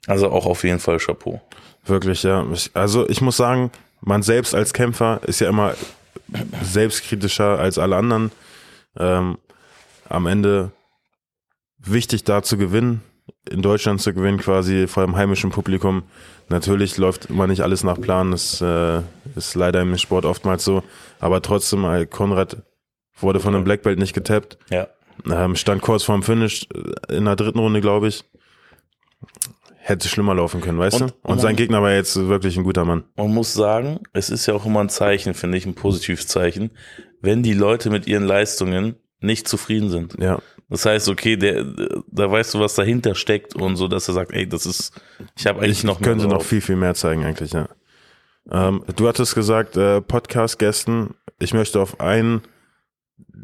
Also 0.07 0.29
auch 0.29 0.45
auf 0.45 0.63
jeden 0.63 0.79
Fall 0.79 0.97
Chapeau. 0.97 1.41
Wirklich, 1.85 2.23
ja. 2.23 2.45
Also 2.73 3.07
ich 3.09 3.21
muss 3.21 3.37
sagen, 3.37 3.71
man 4.01 4.23
selbst 4.23 4.55
als 4.55 4.73
Kämpfer 4.73 5.19
ist 5.25 5.41
ja 5.41 5.49
immer 5.49 5.75
selbstkritischer 6.63 7.59
als 7.59 7.77
alle 7.77 7.97
anderen. 7.97 8.31
Ähm, 8.97 9.37
am 10.09 10.27
Ende 10.27 10.71
wichtig 11.77 12.23
da 12.23 12.43
zu 12.43 12.57
gewinnen, 12.57 13.01
in 13.49 13.61
Deutschland 13.61 14.01
zu 14.01 14.13
gewinnen, 14.13 14.37
quasi 14.37 14.87
vor 14.87 15.05
dem 15.05 15.15
heimischen 15.15 15.49
Publikum. 15.49 16.03
Natürlich 16.49 16.97
läuft 16.97 17.27
immer 17.27 17.47
nicht 17.47 17.61
alles 17.61 17.83
nach 17.83 17.99
Plan, 17.99 18.31
das 18.31 18.61
äh, 18.61 19.01
ist 19.35 19.55
leider 19.55 19.81
im 19.81 19.97
Sport 19.97 20.25
oftmals 20.25 20.63
so. 20.63 20.83
Aber 21.19 21.41
trotzdem, 21.41 21.85
äh, 21.85 22.05
Konrad 22.05 22.57
wurde 23.17 23.39
von 23.39 23.55
einem 23.55 23.63
Black 23.63 23.83
Belt 23.83 23.99
nicht 23.99 24.13
getappt. 24.13 24.57
Ja. 24.69 24.87
Ähm, 25.29 25.55
stand 25.55 25.81
kurz 25.81 26.03
vorm 26.03 26.23
Finish 26.23 26.67
äh, 26.73 27.15
in 27.15 27.25
der 27.25 27.35
dritten 27.35 27.59
Runde, 27.59 27.81
glaube 27.81 28.07
ich. 28.07 28.23
Hätte 29.83 30.07
schlimmer 30.07 30.35
laufen 30.35 30.61
können, 30.61 30.77
weißt 30.77 31.01
Und- 31.01 31.09
du? 31.11 31.15
Und 31.23 31.41
sein 31.41 31.55
Gegner 31.55 31.81
war 31.81 31.91
jetzt 31.91 32.15
wirklich 32.15 32.55
ein 32.55 32.63
guter 32.63 32.85
Mann. 32.85 33.03
Man 33.17 33.33
muss 33.33 33.53
sagen, 33.53 33.99
es 34.13 34.29
ist 34.29 34.45
ja 34.45 34.53
auch 34.53 34.65
immer 34.65 34.79
ein 34.81 34.89
Zeichen, 34.89 35.33
finde 35.33 35.57
ich, 35.57 35.65
ein 35.65 35.73
positives 35.73 36.27
Zeichen, 36.27 36.71
wenn 37.21 37.41
die 37.41 37.53
Leute 37.53 37.89
mit 37.89 38.05
ihren 38.07 38.23
Leistungen 38.23 38.95
nicht 39.19 39.47
zufrieden 39.47 39.89
sind. 39.89 40.15
Ja, 40.19 40.39
Das 40.69 40.85
heißt, 40.85 41.09
okay, 41.09 41.35
der, 41.35 41.63
da 42.11 42.31
weißt 42.31 42.53
du, 42.53 42.59
was 42.59 42.75
dahinter 42.75 43.15
steckt 43.15 43.55
und 43.55 43.75
so, 43.75 43.87
dass 43.87 44.07
er 44.07 44.13
sagt, 44.13 44.31
ey, 44.33 44.47
das 44.47 44.65
ist, 44.65 44.93
ich 45.37 45.45
habe 45.47 45.59
eigentlich 45.61 45.79
ich 45.79 45.83
noch 45.83 45.99
könnte 46.01 46.27
noch 46.27 46.43
viel, 46.43 46.61
viel 46.61 46.75
mehr 46.75 46.93
zeigen 46.95 47.23
eigentlich, 47.25 47.51
ja. 47.53 47.67
Ähm, 48.51 48.83
du 48.95 49.07
hattest 49.07 49.35
gesagt, 49.35 49.77
äh, 49.77 50.01
Podcast-Gästen, 50.01 51.15
ich 51.39 51.53
möchte 51.53 51.79
auf 51.79 51.99
einen 51.99 52.41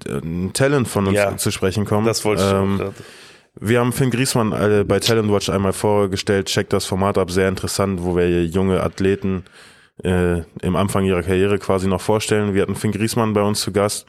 äh, 0.08 0.18
ein 0.18 0.54
Talent 0.54 0.88
von 0.88 1.08
uns 1.08 1.16
Ja, 1.16 1.36
zu 1.38 1.52
sprechen 1.52 1.86
kommen. 1.86 2.06
Das 2.06 2.26
wollte 2.26 2.44
ich 2.44 2.52
ähm. 2.52 2.94
Wir 3.60 3.80
haben 3.80 3.92
Finn 3.94 4.12
Griesmann 4.12 4.52
äh, 4.52 4.84
bei 4.88 5.00
Talent 5.00 5.32
Watch 5.32 5.50
einmal 5.50 5.74
vorgestellt, 5.74 6.48
checkt 6.48 6.74
das 6.74 6.86
Format 6.86 7.18
ab, 7.18 7.32
sehr 7.32 7.50
interessant, 7.50 8.04
wo 8.04 8.16
wir 8.16 8.46
junge 8.46 8.82
Athleten 8.84 9.46
äh, 10.04 10.42
im 10.62 10.76
Anfang 10.76 11.06
ihrer 11.06 11.24
Karriere 11.24 11.58
quasi 11.58 11.88
noch 11.88 12.02
vorstellen. 12.02 12.54
Wir 12.54 12.62
hatten 12.62 12.76
Finn 12.76 12.92
Griesmann 12.92 13.34
bei 13.34 13.42
uns 13.42 13.62
zu 13.62 13.72
Gast 13.72 14.06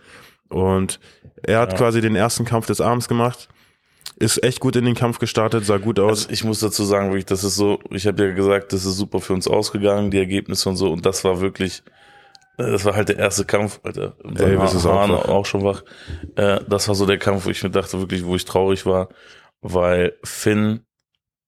und 0.49 1.01
er 1.43 1.61
hat 1.61 1.73
Ja. 1.73 1.79
quasi 1.79 2.01
den 2.01 2.17
ersten 2.17 2.45
Kampf 2.45 2.67
des 2.67 2.81
Abends 2.81 3.09
gemacht, 3.09 3.49
ist 4.19 4.43
echt 4.43 4.61
gut 4.61 4.77
in 4.77 4.85
den 4.85 4.95
Kampf 4.95 5.19
gestartet, 5.19 5.65
sah 5.65 5.79
gut 5.79 5.99
aus. 5.99 6.23
Also 6.25 6.31
ich 6.33 6.45
muss 6.45 6.61
dazu 6.61 6.85
sagen, 6.85 7.09
wirklich, 7.09 7.27
das 7.27 7.45
ist 7.45 7.55
so, 7.57 7.79
ich 7.91 8.07
habe 8.07 8.27
ja 8.27 8.33
gesagt, 8.35 8.73
das 8.73 8.85
ist 8.85 8.97
super 8.97 9.21
für 9.21 9.33
uns 9.33 9.49
ausgegangen, 9.49 10.11
die 10.11 10.19
Ergebnisse 10.19 10.69
und 10.69 10.77
so, 10.77 10.91
und 10.93 11.07
das 11.07 11.25
war 11.25 11.41
wirklich, 11.41 11.83
äh, 12.59 12.71
das 12.71 12.85
war 12.85 12.95
halt 12.97 13.09
der 13.09 13.19
erste 13.19 13.45
Kampf, 13.47 13.81
Alter. 13.83 14.15
Ey, 14.37 14.59
was 14.59 14.75
ist 14.75 14.85
auch 14.85 15.09
auch 15.29 15.47
schon 15.47 15.63
wach. 15.65 15.85
Äh, 16.37 16.61
Das 16.69 16.89
war 16.89 16.95
so 16.95 17.07
der 17.07 17.19
Kampf, 17.19 17.47
wo 17.47 17.51
ich 17.51 17.63
mir 17.63 17.71
dachte, 17.71 17.99
wirklich, 18.01 18.27
wo 18.27 18.35
ich 18.35 18.45
traurig 18.45 18.85
war, 18.85 19.09
weil 19.61 20.15
Finn 20.25 20.81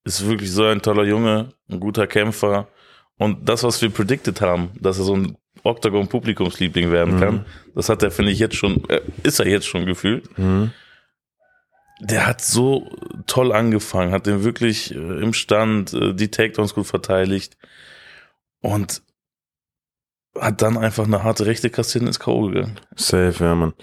ist 0.04 0.26
wirklich 0.26 0.50
so 0.52 0.64
ein 0.64 0.82
toller 0.82 1.04
Junge, 1.04 1.52
ein 1.70 1.80
guter 1.80 2.06
Kämpfer. 2.06 2.68
Und 3.16 3.48
das, 3.48 3.62
was 3.62 3.80
wir 3.82 3.90
predicted 3.90 4.40
haben, 4.40 4.70
dass 4.80 4.98
er 4.98 5.04
so 5.04 5.14
ein 5.16 5.36
Octagon-Publikumsliebling 5.62 6.90
werden 6.90 7.16
Mhm. 7.16 7.20
kann, 7.20 7.46
das 7.74 7.88
hat 7.90 8.02
er, 8.02 8.10
finde 8.10 8.32
ich, 8.32 8.38
jetzt 8.38 8.56
schon, 8.56 8.82
äh, 8.88 9.00
ist 9.22 9.40
er 9.40 9.46
jetzt 9.46 9.66
schon 9.66 9.84
gefühlt 9.86 10.38
Mhm. 10.38 10.72
der 12.00 12.26
hat 12.26 12.40
so 12.40 12.88
toll 13.26 13.52
angefangen, 13.52 14.12
hat 14.12 14.24
den 14.26 14.42
wirklich 14.42 14.94
äh, 14.94 14.96
im 14.98 15.34
Stand 15.34 15.92
äh, 15.92 16.14
die 16.14 16.30
Takedowns 16.30 16.72
gut 16.74 16.86
verteidigt 16.86 17.58
und 18.60 19.02
hat 20.38 20.62
dann 20.62 20.78
einfach 20.78 21.04
eine 21.04 21.22
harte 21.24 21.44
rechte 21.44 21.68
kassiert 21.68 22.00
und 22.02 22.08
ist 22.08 22.20
K.O. 22.20 22.46
gegangen. 22.48 22.80
Safe, 22.96 23.34
ja, 23.44 23.54
Mann. 23.54 23.74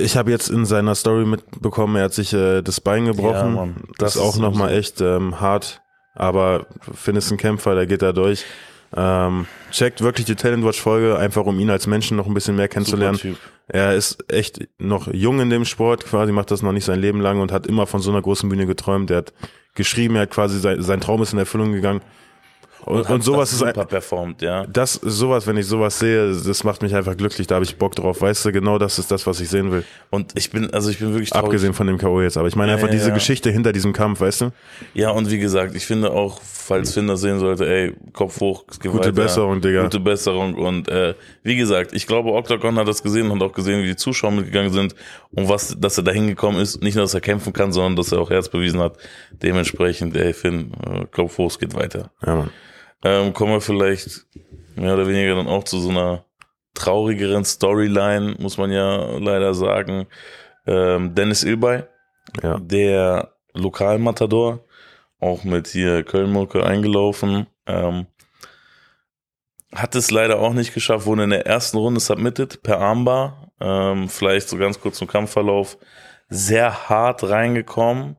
Ich 0.00 0.16
habe 0.16 0.30
jetzt 0.30 0.48
in 0.48 0.66
seiner 0.66 0.94
Story 0.94 1.24
mitbekommen, 1.24 1.96
er 1.96 2.04
hat 2.04 2.14
sich 2.14 2.32
äh, 2.32 2.62
das 2.62 2.80
Bein 2.80 3.06
gebrochen. 3.06 3.54
Mann. 3.54 3.76
das 3.98 4.16
ist 4.16 4.22
auch 4.22 4.36
nochmal 4.38 4.72
echt 4.72 5.00
ähm, 5.00 5.40
hart. 5.40 5.80
Aber 6.14 6.66
Finn 6.94 7.16
ist 7.16 7.30
ein 7.30 7.36
Kämpfer, 7.36 7.74
der 7.74 7.86
geht 7.86 8.02
da 8.02 8.12
durch. 8.12 8.44
Ähm, 8.96 9.46
checkt 9.70 10.00
wirklich 10.00 10.26
die 10.26 10.34
Talent 10.34 10.64
Watch 10.64 10.80
Folge, 10.80 11.18
einfach 11.18 11.44
um 11.44 11.58
ihn 11.60 11.70
als 11.70 11.86
Menschen 11.86 12.16
noch 12.16 12.26
ein 12.26 12.34
bisschen 12.34 12.56
mehr 12.56 12.68
kennenzulernen. 12.68 13.36
Er 13.66 13.94
ist 13.94 14.24
echt 14.32 14.66
noch 14.78 15.12
jung 15.12 15.40
in 15.40 15.50
dem 15.50 15.66
Sport, 15.66 16.06
quasi 16.06 16.32
macht 16.32 16.50
das 16.50 16.62
noch 16.62 16.72
nicht 16.72 16.86
sein 16.86 17.00
Leben 17.00 17.20
lang 17.20 17.40
und 17.40 17.52
hat 17.52 17.66
immer 17.66 17.86
von 17.86 18.00
so 18.00 18.10
einer 18.10 18.22
großen 18.22 18.48
Bühne 18.48 18.66
geträumt. 18.66 19.10
Er 19.10 19.18
hat 19.18 19.34
geschrieben, 19.74 20.16
er 20.16 20.22
hat 20.22 20.30
quasi 20.30 20.58
sein, 20.58 20.82
sein 20.82 21.00
Traum 21.00 21.22
ist 21.22 21.34
in 21.34 21.38
Erfüllung 21.38 21.72
gegangen. 21.72 22.00
Und, 22.84 23.10
und, 23.10 23.22
sowas 23.22 23.52
ist 23.52 23.58
super 23.58 23.84
performt, 23.84 24.40
ja. 24.40 24.64
Das 24.66 24.94
sowas, 24.94 25.46
wenn 25.46 25.56
ich 25.56 25.66
sowas 25.66 25.98
sehe, 25.98 26.32
das 26.32 26.64
macht 26.64 26.82
mich 26.82 26.94
einfach 26.94 27.16
glücklich. 27.16 27.46
Da 27.46 27.56
habe 27.56 27.64
ich 27.64 27.76
Bock 27.76 27.94
drauf. 27.94 28.22
Weißt 28.22 28.44
du, 28.44 28.52
genau 28.52 28.78
das 28.78 28.98
ist 28.98 29.10
das, 29.10 29.26
was 29.26 29.40
ich 29.40 29.48
sehen 29.48 29.70
will. 29.70 29.84
Und 30.10 30.32
ich 30.38 30.50
bin, 30.50 30.72
also 30.72 30.88
ich 30.88 30.98
bin 30.98 31.12
wirklich 31.12 31.30
traurig. 31.30 31.46
Abgesehen 31.46 31.74
von 31.74 31.86
dem 31.86 31.98
KO 31.98 32.22
jetzt, 32.22 32.36
aber 32.36 32.48
ich 32.48 32.56
meine 32.56 32.72
einfach 32.72 32.86
ja, 32.86 32.92
diese 32.92 33.08
ja. 33.08 33.14
Geschichte 33.14 33.50
hinter 33.50 33.72
diesem 33.72 33.92
Kampf, 33.92 34.20
weißt 34.20 34.42
du? 34.42 34.52
Ja, 34.94 35.10
und 35.10 35.30
wie 35.30 35.38
gesagt, 35.38 35.74
ich 35.74 35.86
finde 35.86 36.12
auch, 36.12 36.40
falls 36.42 36.94
Finder 36.94 37.16
sehen 37.16 37.40
sollte, 37.40 37.68
ey, 37.68 37.94
Kopf 38.12 38.40
hoch, 38.40 38.64
gute 38.66 38.98
weiter. 38.98 39.12
Besserung, 39.12 39.60
Digga. 39.60 39.82
Gute 39.82 40.00
Besserung. 40.00 40.54
Und 40.54 40.88
äh, 40.88 41.14
wie 41.42 41.56
gesagt, 41.56 41.92
ich 41.92 42.06
glaube, 42.06 42.32
Octagon 42.32 42.78
hat 42.78 42.88
das 42.88 43.02
gesehen 43.02 43.30
und 43.30 43.42
auch 43.42 43.52
gesehen, 43.52 43.82
wie 43.82 43.88
die 43.88 43.96
Zuschauer 43.96 44.30
mitgegangen 44.30 44.72
sind 44.72 44.94
und 45.34 45.48
was, 45.48 45.76
dass 45.78 45.98
er 45.98 46.04
da 46.04 46.12
hingekommen 46.12 46.60
ist. 46.60 46.82
Nicht 46.82 46.94
nur, 46.94 47.04
dass 47.04 47.14
er 47.14 47.20
kämpfen 47.20 47.52
kann, 47.52 47.72
sondern 47.72 47.96
dass 47.96 48.12
er 48.12 48.20
auch 48.20 48.30
Herz 48.30 48.48
bewiesen 48.48 48.80
hat. 48.80 48.96
Dementsprechend, 49.42 50.16
ey, 50.16 50.32
Finn, 50.32 50.72
äh, 50.86 51.06
Kopf 51.10 51.38
hoch, 51.38 51.50
es 51.50 51.58
geht 51.58 51.74
weiter. 51.74 52.10
Ja, 52.24 52.36
Mann 52.36 52.50
ähm, 53.04 53.32
kommen 53.32 53.52
wir 53.52 53.60
vielleicht 53.60 54.26
mehr 54.76 54.94
oder 54.94 55.06
weniger 55.06 55.34
dann 55.34 55.46
auch 55.46 55.64
zu 55.64 55.80
so 55.80 55.90
einer 55.90 56.24
traurigeren 56.74 57.44
Storyline, 57.44 58.36
muss 58.38 58.58
man 58.58 58.70
ja 58.70 59.18
leider 59.18 59.54
sagen. 59.54 60.06
Ähm, 60.66 61.14
Dennis 61.14 61.42
Ilbay, 61.42 61.84
ja. 62.42 62.58
der 62.58 63.34
Lokalmatador, 63.54 64.64
auch 65.20 65.44
mit 65.44 65.68
hier 65.68 66.04
Köln-Mucke 66.04 66.64
eingelaufen, 66.64 67.46
ähm, 67.66 68.06
hat 69.74 69.94
es 69.94 70.10
leider 70.10 70.38
auch 70.38 70.52
nicht 70.52 70.72
geschafft, 70.72 71.06
wurde 71.06 71.24
in 71.24 71.30
der 71.30 71.46
ersten 71.46 71.76
Runde 71.76 72.00
submitted 72.00 72.62
per 72.62 72.78
Armbar, 72.78 73.50
ähm, 73.60 74.08
vielleicht 74.08 74.48
so 74.48 74.56
ganz 74.56 74.80
kurz 74.80 74.98
zum 74.98 75.08
Kampfverlauf, 75.08 75.78
sehr 76.28 76.88
hart 76.88 77.24
reingekommen, 77.24 78.16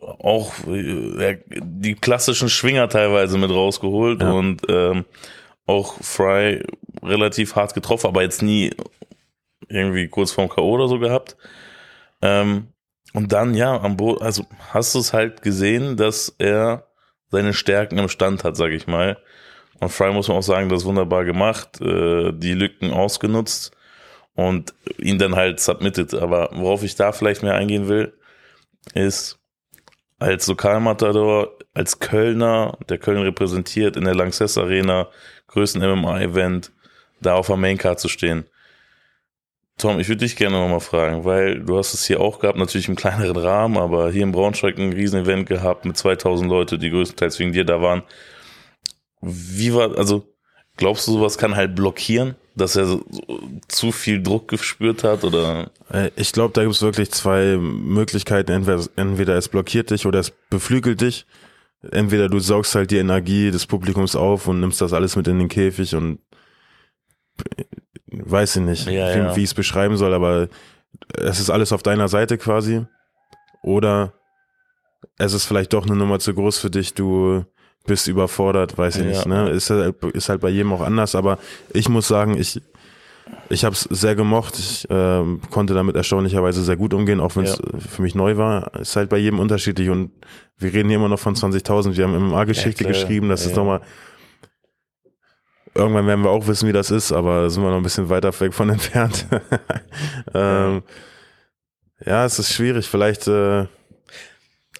auch 0.00 0.52
äh, 0.68 1.38
die 1.48 1.94
klassischen 1.94 2.48
Schwinger 2.48 2.88
teilweise 2.88 3.38
mit 3.38 3.50
rausgeholt 3.50 4.22
ja. 4.22 4.30
und 4.30 4.62
ähm, 4.68 5.04
auch 5.66 5.94
Fry 6.00 6.62
relativ 7.02 7.56
hart 7.56 7.74
getroffen, 7.74 8.06
aber 8.06 8.22
jetzt 8.22 8.42
nie 8.42 8.72
irgendwie 9.68 10.08
kurz 10.08 10.32
vorm 10.32 10.48
K.O. 10.48 10.70
oder 10.70 10.88
so 10.88 10.98
gehabt. 10.98 11.36
Ähm, 12.20 12.68
und 13.14 13.32
dann, 13.32 13.54
ja, 13.54 13.80
am 13.80 13.96
Boden, 13.96 14.22
also 14.22 14.46
hast 14.70 14.94
du 14.94 15.00
es 15.00 15.12
halt 15.12 15.42
gesehen, 15.42 15.96
dass 15.96 16.34
er 16.38 16.86
seine 17.30 17.52
Stärken 17.52 17.98
im 17.98 18.08
Stand 18.08 18.44
hat, 18.44 18.56
sag 18.56 18.70
ich 18.70 18.86
mal. 18.86 19.18
Und 19.80 19.90
Fry 19.90 20.12
muss 20.12 20.28
man 20.28 20.36
auch 20.36 20.42
sagen, 20.42 20.68
das 20.68 20.84
wunderbar 20.84 21.24
gemacht, 21.24 21.80
äh, 21.80 22.32
die 22.32 22.54
Lücken 22.54 22.92
ausgenutzt 22.92 23.72
und 24.34 24.72
ihn 24.98 25.18
dann 25.18 25.34
halt 25.34 25.60
submitted. 25.60 26.14
Aber 26.14 26.50
worauf 26.52 26.84
ich 26.84 26.94
da 26.94 27.12
vielleicht 27.12 27.42
mehr 27.42 27.54
eingehen 27.54 27.88
will, 27.88 28.14
ist 28.94 29.38
als 30.18 30.46
Lokalmatador, 30.46 31.58
als 31.74 31.98
Kölner, 31.98 32.78
der 32.88 32.98
Köln 32.98 33.22
repräsentiert 33.22 33.96
in 33.96 34.04
der 34.04 34.14
Lanxess 34.14 34.58
Arena, 34.58 35.08
größten 35.48 35.82
MMA-Event, 35.82 36.72
da 37.20 37.34
auf 37.34 37.48
der 37.48 37.56
Maincard 37.56 37.98
zu 37.98 38.08
stehen. 38.08 38.44
Tom, 39.78 39.98
ich 39.98 40.08
würde 40.08 40.24
dich 40.24 40.36
gerne 40.36 40.60
nochmal 40.60 40.80
fragen, 40.80 41.24
weil 41.24 41.60
du 41.60 41.78
hast 41.78 41.94
es 41.94 42.04
hier 42.04 42.20
auch 42.20 42.38
gehabt, 42.38 42.58
natürlich 42.58 42.88
im 42.88 42.94
kleineren 42.94 43.36
Rahmen, 43.36 43.78
aber 43.78 44.12
hier 44.12 44.22
in 44.22 44.32
Braunschweig 44.32 44.78
ein 44.78 44.92
Riesenevent 44.92 45.48
gehabt 45.48 45.84
mit 45.84 45.96
2000 45.96 46.48
Leute, 46.48 46.78
die 46.78 46.90
größtenteils 46.90 47.38
wegen 47.38 47.52
dir 47.52 47.64
da 47.64 47.80
waren. 47.80 48.02
Wie 49.20 49.74
war, 49.74 49.96
also 49.96 50.32
Glaubst 50.76 51.06
du, 51.06 51.12
sowas 51.12 51.38
kann 51.38 51.56
halt 51.56 51.74
blockieren, 51.74 52.34
dass 52.54 52.76
er 52.76 52.86
so, 52.86 53.04
zu 53.68 53.92
viel 53.92 54.22
Druck 54.22 54.48
gespürt 54.48 55.04
hat 55.04 55.24
oder? 55.24 55.70
Äh, 55.90 56.10
ich 56.16 56.32
glaube, 56.32 56.52
da 56.52 56.62
gibt 56.62 56.74
es 56.74 56.82
wirklich 56.82 57.10
zwei 57.10 57.56
Möglichkeiten. 57.56 58.52
Entweder, 58.52 58.84
entweder 58.96 59.36
es 59.36 59.48
blockiert 59.48 59.90
dich 59.90 60.06
oder 60.06 60.20
es 60.20 60.32
beflügelt 60.50 61.00
dich. 61.00 61.26
Entweder 61.90 62.28
du 62.28 62.38
saugst 62.38 62.74
halt 62.74 62.90
die 62.90 62.98
Energie 62.98 63.50
des 63.50 63.66
Publikums 63.66 64.14
auf 64.14 64.46
und 64.46 64.60
nimmst 64.60 64.80
das 64.80 64.92
alles 64.92 65.16
mit 65.16 65.26
in 65.26 65.38
den 65.38 65.48
Käfig 65.48 65.94
und 65.94 66.20
weiß 68.06 68.56
ich 68.56 68.62
nicht, 68.62 68.86
ja, 68.86 69.14
wie, 69.14 69.18
ja. 69.18 69.36
wie 69.36 69.40
ich 69.40 69.50
es 69.50 69.54
beschreiben 69.54 69.96
soll, 69.96 70.14
aber 70.14 70.48
es 71.16 71.40
ist 71.40 71.50
alles 71.50 71.72
auf 71.72 71.82
deiner 71.82 72.08
Seite 72.08 72.38
quasi. 72.38 72.84
Oder 73.62 74.12
es 75.18 75.32
ist 75.32 75.46
vielleicht 75.46 75.72
doch 75.72 75.86
eine 75.86 75.96
Nummer 75.96 76.18
zu 76.18 76.34
groß 76.34 76.58
für 76.58 76.70
dich, 76.70 76.94
du 76.94 77.44
bist 77.84 78.06
überfordert, 78.08 78.78
weiß 78.78 78.96
ich 78.96 79.04
ja. 79.04 79.08
nicht. 79.08 79.26
Ne? 79.26 79.50
Ist, 79.50 79.70
halt, 79.70 80.02
ist 80.14 80.28
halt 80.28 80.40
bei 80.40 80.50
jedem 80.50 80.72
auch 80.72 80.80
anders, 80.80 81.14
aber 81.14 81.38
ich 81.72 81.88
muss 81.88 82.08
sagen, 82.08 82.38
ich, 82.38 82.60
ich 83.48 83.64
habe 83.64 83.74
es 83.74 83.82
sehr 83.82 84.14
gemocht. 84.14 84.58
Ich 84.58 84.88
äh, 84.90 85.24
konnte 85.50 85.74
damit 85.74 85.96
erstaunlicherweise 85.96 86.62
sehr 86.62 86.76
gut 86.76 86.94
umgehen, 86.94 87.20
auch 87.20 87.36
wenn 87.36 87.44
es 87.44 87.58
ja. 87.58 87.78
für 87.78 88.02
mich 88.02 88.14
neu 88.14 88.36
war. 88.36 88.74
Ist 88.76 88.96
halt 88.96 89.08
bei 89.08 89.18
jedem 89.18 89.38
unterschiedlich 89.40 89.90
und 89.90 90.10
wir 90.58 90.72
reden 90.72 90.88
hier 90.88 90.98
immer 90.98 91.08
noch 91.08 91.18
von 91.18 91.34
20.000. 91.34 91.96
Wir 91.96 92.04
haben 92.04 92.28
MMA-Geschichte 92.28 92.84
geschrieben, 92.84 93.28
das 93.28 93.44
ja, 93.44 93.50
ist 93.50 93.56
nochmal 93.56 93.80
Irgendwann 95.74 96.06
werden 96.06 96.22
wir 96.22 96.30
auch 96.30 96.46
wissen, 96.46 96.68
wie 96.68 96.72
das 96.72 96.90
ist, 96.90 97.12
aber 97.12 97.42
da 97.42 97.50
sind 97.50 97.62
wir 97.62 97.70
noch 97.70 97.78
ein 97.78 97.82
bisschen 97.82 98.10
weiter 98.10 98.38
weg 98.40 98.52
von 98.52 98.68
entfernt. 98.68 99.26
ähm, 100.34 100.82
ja, 102.04 102.24
es 102.24 102.38
ist 102.38 102.52
schwierig. 102.52 102.86
Vielleicht 102.88 103.26
äh, 103.26 103.66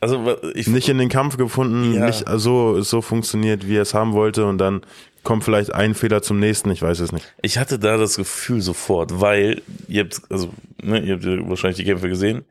also 0.03 0.37
ich 0.55 0.67
nicht 0.67 0.89
in 0.89 0.99
den 0.99 1.09
Kampf 1.09 1.37
gefunden, 1.37 1.95
ja. 1.95 2.07
nicht 2.07 2.25
so 2.29 2.81
so 2.83 3.01
funktioniert, 3.01 3.69
wie 3.69 3.77
er 3.77 3.83
es 3.83 3.95
haben 3.95 4.13
wollte 4.13 4.45
und 4.47 4.59
dann 4.59 4.83
kommt 5.23 5.45
vielleicht 5.45 5.73
ein 5.73 5.95
Fehler 5.95 6.23
zum 6.23 6.41
nächsten, 6.41 6.71
ich 6.73 6.83
weiß 6.83 6.99
es 6.99 7.13
nicht. 7.13 7.33
Ich 7.41 7.57
hatte 7.57 7.79
da 7.79 7.97
das 7.97 8.17
Gefühl 8.17 8.61
sofort, 8.61 9.21
weil 9.21 9.63
ihr 9.87 10.03
habt 10.03 10.21
also 10.29 10.51
ne, 10.83 11.01
ihr 11.01 11.15
habt 11.15 11.25
wahrscheinlich 11.49 11.77
die 11.77 11.85
Kämpfe 11.85 12.09
gesehen. 12.09 12.45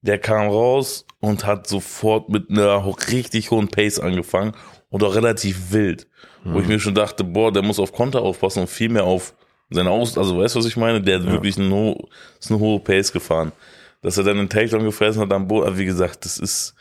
Der 0.00 0.18
kam 0.18 0.48
raus 0.48 1.04
und 1.20 1.44
hat 1.44 1.66
sofort 1.66 2.30
mit 2.30 2.48
einer 2.48 2.86
richtig 3.12 3.50
hohen 3.50 3.68
Pace 3.68 4.00
angefangen 4.00 4.52
und 4.88 5.04
auch 5.04 5.14
relativ 5.14 5.72
wild, 5.72 6.06
mhm. 6.44 6.54
wo 6.54 6.58
ich 6.60 6.64
mhm. 6.64 6.72
mir 6.72 6.80
schon 6.80 6.94
dachte, 6.94 7.24
boah, 7.24 7.52
der 7.52 7.62
muss 7.62 7.78
auf 7.78 7.92
Konter 7.92 8.22
aufpassen 8.22 8.60
und 8.60 8.70
viel 8.70 8.88
mehr 8.88 9.04
auf 9.04 9.34
seine 9.68 9.90
Aus, 9.90 10.16
also 10.16 10.38
weißt 10.38 10.54
du, 10.54 10.60
was 10.60 10.66
ich 10.66 10.76
meine? 10.76 11.02
Der 11.02 11.18
hat 11.18 11.26
ja. 11.26 11.32
wirklich 11.32 11.58
eine, 11.58 11.96
ist 12.38 12.50
eine 12.50 12.60
hohe 12.60 12.80
Pace 12.80 13.12
gefahren. 13.12 13.52
Dass 14.00 14.16
er 14.16 14.24
dann 14.24 14.38
einen 14.38 14.48
Takedown 14.48 14.84
gefressen 14.84 15.20
hat 15.20 15.32
am 15.32 15.48
Boden, 15.48 15.76
wie 15.76 15.84
gesagt, 15.84 16.24
das 16.24 16.38
ist 16.38 16.74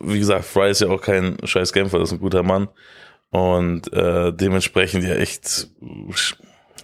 wie 0.00 0.18
gesagt, 0.18 0.44
Fry 0.44 0.70
ist 0.70 0.80
ja 0.80 0.88
auch 0.88 1.00
kein 1.00 1.36
scheiß 1.42 1.72
Kämpfer, 1.72 1.98
das 1.98 2.10
ist 2.10 2.14
ein 2.14 2.20
guter 2.20 2.42
Mann. 2.42 2.68
Und 3.30 3.92
äh, 3.92 4.32
dementsprechend 4.32 5.04
ja 5.04 5.14
echt 5.14 5.68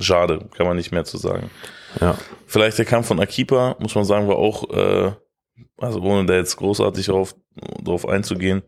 schade, 0.01 0.49
kann 0.57 0.67
man 0.67 0.77
nicht 0.77 0.91
mehr 0.91 1.05
zu 1.05 1.17
sagen. 1.17 1.51
Ja. 2.01 2.19
Vielleicht 2.47 2.79
der 2.79 2.85
Kampf 2.85 3.09
von 3.09 3.21
Akipa, 3.21 3.77
muss 3.79 3.95
man 3.95 4.05
sagen, 4.05 4.29
war 4.29 4.37
auch, 4.37 4.69
äh, 4.71 5.13
also 5.79 6.01
ohne 6.01 6.27
da 6.27 6.35
jetzt 6.35 6.57
großartig 6.57 7.07
drauf, 7.07 7.35
drauf 7.83 8.09
einzugehen, 8.09 8.63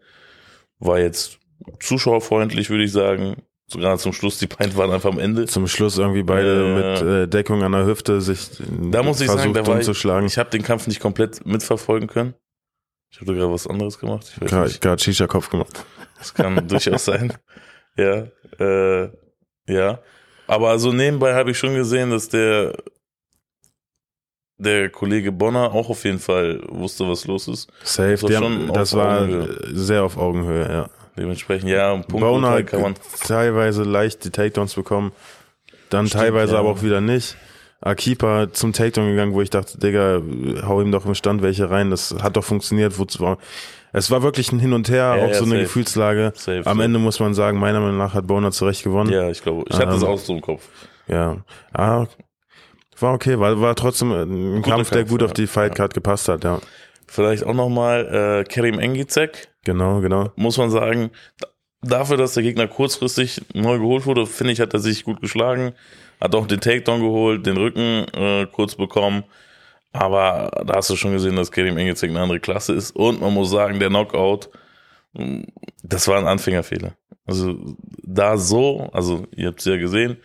war 0.78 1.00
jetzt 1.00 1.38
zuschauerfreundlich, 1.80 2.70
würde 2.70 2.84
ich 2.84 2.92
sagen. 2.92 3.42
Sogar 3.66 3.96
zum 3.96 4.12
Schluss, 4.12 4.38
die 4.38 4.48
Beine 4.48 4.76
waren 4.76 4.90
einfach 4.90 5.10
am 5.10 5.18
Ende. 5.18 5.46
Zum 5.46 5.66
Schluss 5.66 5.96
irgendwie 5.96 6.22
beide 6.22 6.62
äh, 6.62 6.74
mit 6.74 7.02
äh, 7.02 7.28
Deckung 7.28 7.62
an 7.62 7.72
der 7.72 7.86
Hüfte 7.86 8.20
sich 8.20 8.50
da 8.68 9.02
muss 9.02 9.20
ich 9.20 9.30
sagen, 9.30 9.54
da 9.54 9.66
war 9.66 9.80
ich, 9.80 9.88
ich 9.88 10.38
habe 10.38 10.50
den 10.50 10.62
Kampf 10.62 10.86
nicht 10.86 11.00
komplett 11.00 11.46
mitverfolgen 11.46 12.06
können. 12.06 12.34
Ich 13.12 13.20
habe 13.20 13.34
gerade 13.34 13.52
was 13.52 13.66
anderes 13.66 13.98
gemacht. 13.98 14.32
Ich 14.34 14.52
habe 14.52 14.70
gerade 14.80 15.02
Shisha-Kopf 15.02 15.50
gemacht. 15.50 15.84
Das 16.18 16.32
kann 16.32 16.66
durchaus 16.68 17.04
sein. 17.04 17.32
Ja, 17.96 18.26
äh, 18.58 19.10
ja. 19.66 20.00
Aber 20.46 20.70
also 20.70 20.92
nebenbei 20.92 21.34
habe 21.34 21.50
ich 21.50 21.58
schon 21.58 21.74
gesehen, 21.74 22.10
dass 22.10 22.28
der 22.28 22.74
der 24.58 24.90
Kollege 24.90 25.32
Bonner 25.32 25.72
auch 25.72 25.90
auf 25.90 26.04
jeden 26.04 26.20
Fall 26.20 26.60
wusste, 26.68 27.08
was 27.08 27.26
los 27.26 27.48
ist. 27.48 27.70
Safe, 27.82 28.12
das 28.12 28.22
war, 28.22 28.40
haben, 28.42 28.72
das 28.72 28.94
war 28.94 29.28
sehr 29.72 30.04
auf 30.04 30.16
Augenhöhe, 30.16 30.70
ja. 30.70 30.90
Dementsprechend, 31.16 31.68
ja, 31.68 31.92
Punkt 31.92 32.10
Bonner 32.10 32.62
kann 32.62 32.80
man 32.80 32.94
teilweise 33.26 33.82
leicht 33.82 34.24
die 34.24 34.30
Takedowns 34.30 34.74
bekommen, 34.74 35.12
dann 35.90 36.06
Stimmt, 36.06 36.22
teilweise 36.22 36.54
ja. 36.54 36.60
aber 36.60 36.70
auch 36.70 36.82
wieder 36.82 37.00
nicht. 37.00 37.36
Akipa 37.82 38.52
zum 38.52 38.72
Takedown 38.72 39.10
gegangen, 39.10 39.34
wo 39.34 39.42
ich 39.42 39.50
dachte, 39.50 39.78
Digga, 39.78 40.22
hau 40.66 40.80
ihm 40.80 40.92
doch 40.92 41.04
im 41.04 41.14
Stand 41.14 41.42
welche 41.42 41.70
rein. 41.70 41.90
Das 41.90 42.14
hat 42.22 42.36
doch 42.36 42.44
funktioniert. 42.44 42.98
Wozu 42.98 43.36
es 43.92 44.10
war 44.10 44.22
wirklich 44.22 44.52
ein 44.52 44.58
Hin 44.58 44.72
und 44.72 44.88
Her, 44.88 45.16
ja, 45.16 45.24
auch 45.24 45.28
ja, 45.28 45.34
so 45.34 45.44
eine 45.44 45.54
safe. 45.54 45.62
Gefühlslage. 45.64 46.32
Safe, 46.34 46.58
Am 46.58 46.64
safe. 46.64 46.82
Ende 46.82 46.98
muss 46.98 47.20
man 47.20 47.34
sagen, 47.34 47.58
meiner 47.58 47.80
Meinung 47.80 47.98
nach 47.98 48.14
hat 48.14 48.26
Boner 48.26 48.50
zurecht 48.50 48.84
gewonnen. 48.84 49.12
Ja, 49.12 49.28
ich 49.28 49.42
glaube. 49.42 49.64
Ich 49.68 49.76
hatte 49.76 49.88
ähm, 49.88 50.00
das 50.00 50.04
auch 50.04 50.18
so 50.18 50.32
im 50.32 50.40
Kopf. 50.40 50.66
Ja. 51.08 51.44
Ah, 51.74 52.06
war 52.98 53.14
okay, 53.14 53.38
war, 53.38 53.60
war 53.60 53.74
trotzdem 53.74 54.12
ein 54.12 54.62
Kampf, 54.62 54.90
der 54.90 55.04
gut 55.04 55.20
ja. 55.20 55.26
auf 55.26 55.32
die 55.32 55.46
Fightcard 55.46 55.92
gepasst 55.92 56.28
hat, 56.28 56.44
ja. 56.44 56.60
Vielleicht 57.06 57.44
auch 57.44 57.52
nochmal 57.52 58.40
äh, 58.40 58.44
Kerim 58.44 58.78
Engizek. 58.78 59.48
Genau, 59.64 60.00
genau. 60.00 60.30
Muss 60.36 60.56
man 60.56 60.70
sagen, 60.70 61.10
dafür, 61.82 62.16
dass 62.16 62.34
der 62.34 62.42
Gegner 62.42 62.68
kurzfristig 62.68 63.42
neu 63.52 63.78
geholt 63.78 64.06
wurde, 64.06 64.26
finde 64.26 64.54
ich, 64.54 64.60
hat 64.60 64.72
er 64.72 64.80
sich 64.80 65.04
gut 65.04 65.20
geschlagen. 65.20 65.74
Hat 66.22 66.34
auch 66.34 66.46
den 66.46 66.60
Takedown 66.60 67.00
geholt, 67.00 67.46
den 67.46 67.56
Rücken 67.56 68.06
äh, 68.14 68.46
kurz 68.52 68.74
bekommen. 68.74 69.24
Aber 69.92 70.62
da 70.66 70.76
hast 70.76 70.90
du 70.90 70.96
schon 70.96 71.12
gesehen, 71.12 71.36
dass 71.36 71.52
Kerim 71.52 71.76
Engezek 71.76 72.10
eine 72.10 72.20
andere 72.20 72.40
Klasse 72.40 72.72
ist. 72.72 72.94
Und 72.96 73.20
man 73.20 73.34
muss 73.34 73.50
sagen, 73.50 73.78
der 73.78 73.88
Knockout 73.88 74.48
das 75.82 76.08
war 76.08 76.18
ein 76.18 76.26
Anfängerfehler. 76.26 76.96
Also 77.26 77.76
da 78.02 78.36
so, 78.36 78.88
also 78.92 79.26
ihr 79.36 79.48
habt 79.48 79.60
es 79.60 79.66
ja 79.66 79.76
gesehen, 79.76 80.16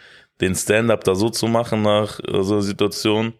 den 0.41 0.55
Stand-up 0.55 1.03
da 1.03 1.15
so 1.15 1.29
zu 1.29 1.47
machen 1.47 1.81
nach 1.81 2.19
äh, 2.19 2.43
so 2.43 2.55
einer 2.55 2.63
Situation, 2.63 3.33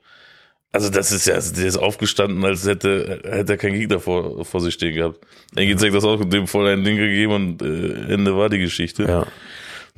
also 0.72 0.90
das 0.90 1.12
ist 1.12 1.26
ja, 1.26 1.40
der 1.40 1.66
ist 1.66 1.78
aufgestanden, 1.78 2.44
als 2.44 2.68
hätte, 2.68 3.22
hätte 3.24 3.54
er 3.54 3.58
keinen 3.58 3.80
Gegner 3.80 4.00
vor, 4.00 4.44
vor 4.46 4.62
sich 4.62 4.74
stehen 4.74 4.94
gehabt. 4.94 5.20
Zeigt 5.56 5.96
das 5.96 6.04
auch 6.04 6.24
dem 6.24 6.46
voll 6.46 6.68
ein 6.68 6.84
Ding 6.84 6.98
gegeben 6.98 7.34
und 7.34 7.62
äh, 7.62 8.14
Ende 8.14 8.36
war 8.36 8.50
die 8.50 8.60
Geschichte. 8.60 9.04
Ja. 9.04 9.28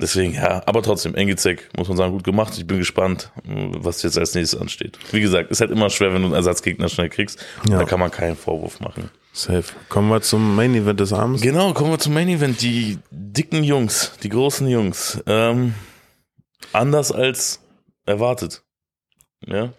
Deswegen, 0.00 0.34
ja, 0.34 0.62
aber 0.66 0.82
trotzdem, 0.82 1.14
Engizek, 1.14 1.68
muss 1.76 1.88
man 1.88 1.96
sagen, 1.96 2.12
gut 2.12 2.24
gemacht. 2.24 2.56
Ich 2.56 2.66
bin 2.66 2.78
gespannt, 2.78 3.30
was 3.44 4.02
jetzt 4.02 4.18
als 4.18 4.34
nächstes 4.34 4.60
ansteht. 4.60 4.98
Wie 5.12 5.20
gesagt, 5.20 5.50
ist 5.50 5.60
halt 5.60 5.70
immer 5.70 5.90
schwer, 5.90 6.14
wenn 6.14 6.22
du 6.22 6.28
einen 6.28 6.34
Ersatzgegner 6.34 6.88
schnell 6.88 7.10
kriegst. 7.10 7.44
Ja. 7.68 7.78
Da 7.78 7.84
kann 7.84 8.00
man 8.00 8.10
keinen 8.10 8.36
Vorwurf 8.36 8.80
machen. 8.80 9.10
Safe. 9.32 9.64
Kommen 9.88 10.08
wir 10.08 10.22
zum 10.22 10.56
Main 10.56 10.74
Event 10.74 10.98
des 11.00 11.12
Abends. 11.12 11.42
Genau, 11.42 11.72
kommen 11.72 11.90
wir 11.90 11.98
zum 11.98 12.14
Main 12.14 12.28
Event. 12.28 12.62
Die 12.62 12.98
dicken 13.10 13.62
Jungs, 13.62 14.12
die 14.22 14.28
großen 14.28 14.66
Jungs. 14.68 15.22
Ähm, 15.26 15.74
anders 16.72 17.12
als 17.12 17.60
erwartet. 18.06 18.62
Ja. 19.46 19.72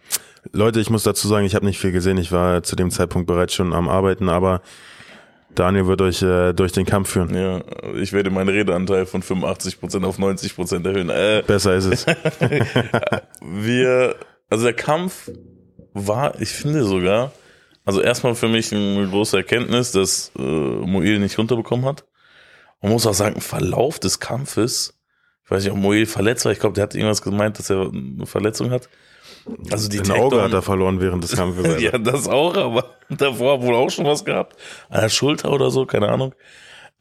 Leute, 0.52 0.80
ich 0.80 0.90
muss 0.90 1.04
dazu 1.04 1.28
sagen, 1.28 1.46
ich 1.46 1.56
habe 1.56 1.66
nicht 1.66 1.80
viel 1.80 1.92
gesehen. 1.92 2.18
Ich 2.18 2.32
war 2.32 2.64
zu 2.64 2.76
dem 2.76 2.92
Zeitpunkt 2.92 3.28
bereits 3.28 3.54
schon 3.54 3.74
am 3.74 3.90
Arbeiten, 3.90 4.30
aber 4.30 4.62
Daniel 5.56 5.88
wird 5.88 6.02
euch 6.02 6.22
äh, 6.22 6.54
durch 6.54 6.72
den 6.72 6.86
Kampf 6.86 7.10
führen. 7.10 7.36
Ja, 7.36 7.62
ich 7.96 8.14
werde 8.14 8.30
meinen 8.30 8.50
Redeanteil 8.50 9.06
von 9.06 9.22
85% 9.22 10.06
auf 10.06 10.18
90% 10.18 10.88
erhöhen. 10.88 11.10
Äh, 11.10 11.44
Besser 11.46 11.76
ist 11.76 11.86
es. 11.86 12.06
wir, 13.42 14.16
also 14.50 14.64
der 14.64 14.74
Kampf 14.74 15.30
war, 15.94 16.40
ich 16.40 16.50
finde 16.50 16.84
sogar, 16.84 17.32
also 17.84 18.02
erstmal 18.02 18.36
für 18.36 18.48
mich 18.48 18.74
eine 18.74 19.08
große 19.10 19.38
Erkenntnis, 19.38 19.92
dass 19.92 20.32
äh, 20.38 20.42
Moel 20.42 21.20
nicht 21.20 21.38
runterbekommen 21.38 21.86
hat. 21.86 22.06
Man 22.82 22.92
muss 22.92 23.06
auch 23.06 23.14
sagen, 23.14 23.36
im 23.36 23.42
Verlauf 23.42 24.00
des 24.00 24.20
Kampfes, 24.20 25.00
ich 25.44 25.52
weiß 25.52 25.64
nicht, 25.64 25.74
ob 25.74 25.78
Moel 25.80 26.06
verletzt 26.06 26.46
war, 26.46 26.52
ich 26.52 26.60
glaube, 26.60 26.76
der 26.76 26.84
hat 26.84 26.96
irgendwas 26.96 27.22
gemeint, 27.22 27.60
dass 27.60 27.70
er 27.70 27.90
eine 27.92 28.26
Verletzung 28.26 28.72
hat. 28.72 28.90
Also 29.72 29.90
die 29.90 30.00
Ein 30.00 30.12
Auge 30.12 30.42
hat 30.42 30.54
er 30.54 30.62
verloren 30.62 31.00
während 31.02 31.24
des 31.24 31.36
Kampfes. 31.36 31.82
Ja, 31.82 31.98
das 31.98 32.28
auch, 32.28 32.56
aber 32.56 32.96
davor 33.10 33.62
wohl 33.62 33.76
auch 33.76 33.90
schon 33.90 34.06
was 34.06 34.26
gehabt. 34.26 34.56
An 34.90 35.02
der 35.02 35.10
Schulter 35.10 35.52
oder 35.52 35.72
so, 35.72 35.86
keine 35.86 36.10
Ahnung. 36.10 36.36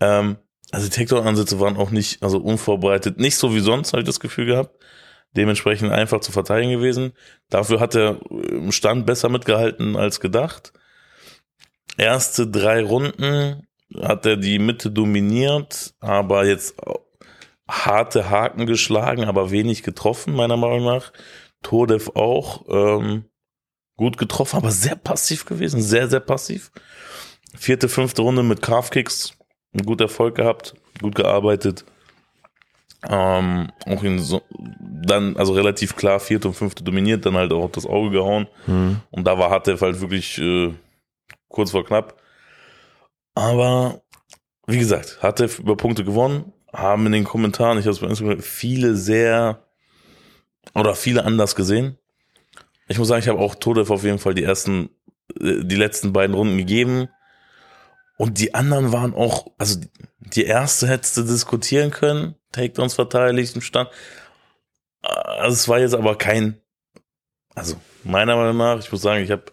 Ähm, 0.01 0.37
also 0.71 0.89
die 0.89 0.95
Takedown-Ansätze 0.95 1.61
waren 1.61 1.77
auch 1.77 1.91
nicht, 1.91 2.23
also 2.23 2.39
unvorbereitet, 2.39 3.19
nicht 3.19 3.37
so 3.37 3.55
wie 3.55 3.61
sonst, 3.61 3.93
habe 3.93 4.03
ich 4.03 4.07
das 4.07 4.21
Gefühl 4.21 4.47
gehabt. 4.47 4.77
Dementsprechend 5.37 5.93
einfach 5.93 6.21
zu 6.21 6.33
verteidigen 6.33 6.73
gewesen. 6.73 7.13
Dafür 7.51 7.79
hat 7.79 7.95
er 7.95 8.19
im 8.31 8.73
Stand 8.73 9.07
besser 9.07 9.29
mitgehalten 9.29 9.97
als 9.97 10.21
gedacht. 10.21 10.73
Erste 11.97 12.49
drei 12.49 12.83
Runden 12.83 13.67
hat 14.01 14.27
er 14.27 14.37
die 14.37 14.59
Mitte 14.59 14.91
dominiert, 14.91 15.95
aber 16.01 16.47
jetzt 16.47 16.77
harte 17.69 18.31
Haken 18.31 18.67
geschlagen, 18.67 19.25
aber 19.25 19.51
wenig 19.51 19.83
getroffen, 19.83 20.35
meiner 20.35 20.57
Meinung 20.57 20.85
nach. 20.85 21.13
Todev 21.63 22.11
auch 22.15 22.65
ähm, 22.69 23.25
gut 23.97 24.17
getroffen, 24.17 24.57
aber 24.57 24.71
sehr 24.71 24.97
passiv 24.97 25.45
gewesen, 25.45 25.83
sehr, 25.83 26.09
sehr 26.09 26.21
passiv. 26.21 26.71
Vierte, 27.55 27.89
fünfte 27.89 28.23
Runde 28.23 28.43
mit 28.43 28.63
Calfkicks, 28.63 29.35
gut 29.85 30.01
Erfolg 30.01 30.37
gehabt, 30.37 30.75
gut 31.01 31.15
gearbeitet. 31.15 31.85
Ähm, 33.09 33.71
auch 33.87 34.03
in 34.03 34.19
so, 34.19 34.43
dann, 34.79 35.37
also 35.37 35.55
relativ 35.55 35.97
klar, 35.97 36.21
vierte 36.21 36.49
und 36.49 36.55
fünfte 36.55 36.85
dominiert, 36.85 37.25
dann 37.25 37.35
halt 37.35 37.53
auch 37.53 37.71
das 37.71 37.87
Auge 37.87 38.11
gehauen. 38.11 38.47
Mhm. 38.67 39.01
Und 39.11 39.27
da 39.27 39.39
war 39.39 39.51
Hatev 39.51 39.81
halt 39.81 40.01
wirklich 40.01 40.39
äh, 40.39 40.75
kurz 41.49 41.71
vor 41.71 41.85
knapp. 41.85 42.21
Aber 43.35 44.03
wie 44.67 44.79
gesagt, 44.79 45.23
Hatev 45.23 45.59
über 45.59 45.77
Punkte 45.77 46.05
gewonnen, 46.05 46.53
haben 46.73 47.07
in 47.07 47.13
den 47.13 47.25
Kommentaren, 47.25 47.79
ich 47.79 47.85
habe 47.85 47.93
es 47.93 48.01
bei 48.01 48.07
Instagram, 48.07 48.41
viele 48.41 48.97
sehr 48.97 49.65
oder 50.75 50.95
viele 50.95 51.25
anders 51.25 51.55
gesehen. 51.55 51.99
Ich 52.89 52.99
muss 52.99 53.09
sagen, 53.09 53.21
ich 53.21 53.29
habe 53.29 53.39
auch 53.39 53.55
Todev 53.55 53.91
auf 53.91 54.05
jeden 54.05 54.19
Fall 54.19 54.35
die 54.35 54.45
ersten, 54.45 54.91
äh, 55.41 55.65
die 55.65 55.77
letzten 55.77 56.13
beiden 56.13 56.35
Runden 56.35 56.59
gegeben. 56.59 57.09
Und 58.17 58.39
die 58.39 58.55
anderen 58.55 58.93
waren 58.93 59.15
auch, 59.15 59.47
also 59.57 59.81
die 60.19 60.45
erste 60.45 60.87
hättest 60.87 61.17
du 61.17 61.23
diskutieren 61.23 61.91
können, 61.91 62.35
Takedowns 62.53 62.95
verteidigt 62.95 63.55
im 63.55 63.63
Stand. 63.63 63.89
Also 65.03 65.55
es 65.55 65.69
war 65.69 65.79
jetzt 65.79 65.95
aber 65.95 66.17
kein, 66.19 66.61
also 67.55 67.77
meiner 68.05 68.37
Meinung 68.37 68.59
nach, 68.59 68.79
ich 68.79 68.93
muss 68.93 69.01
sagen, 69.01 69.25
ich 69.25 69.31
habe 69.31 69.45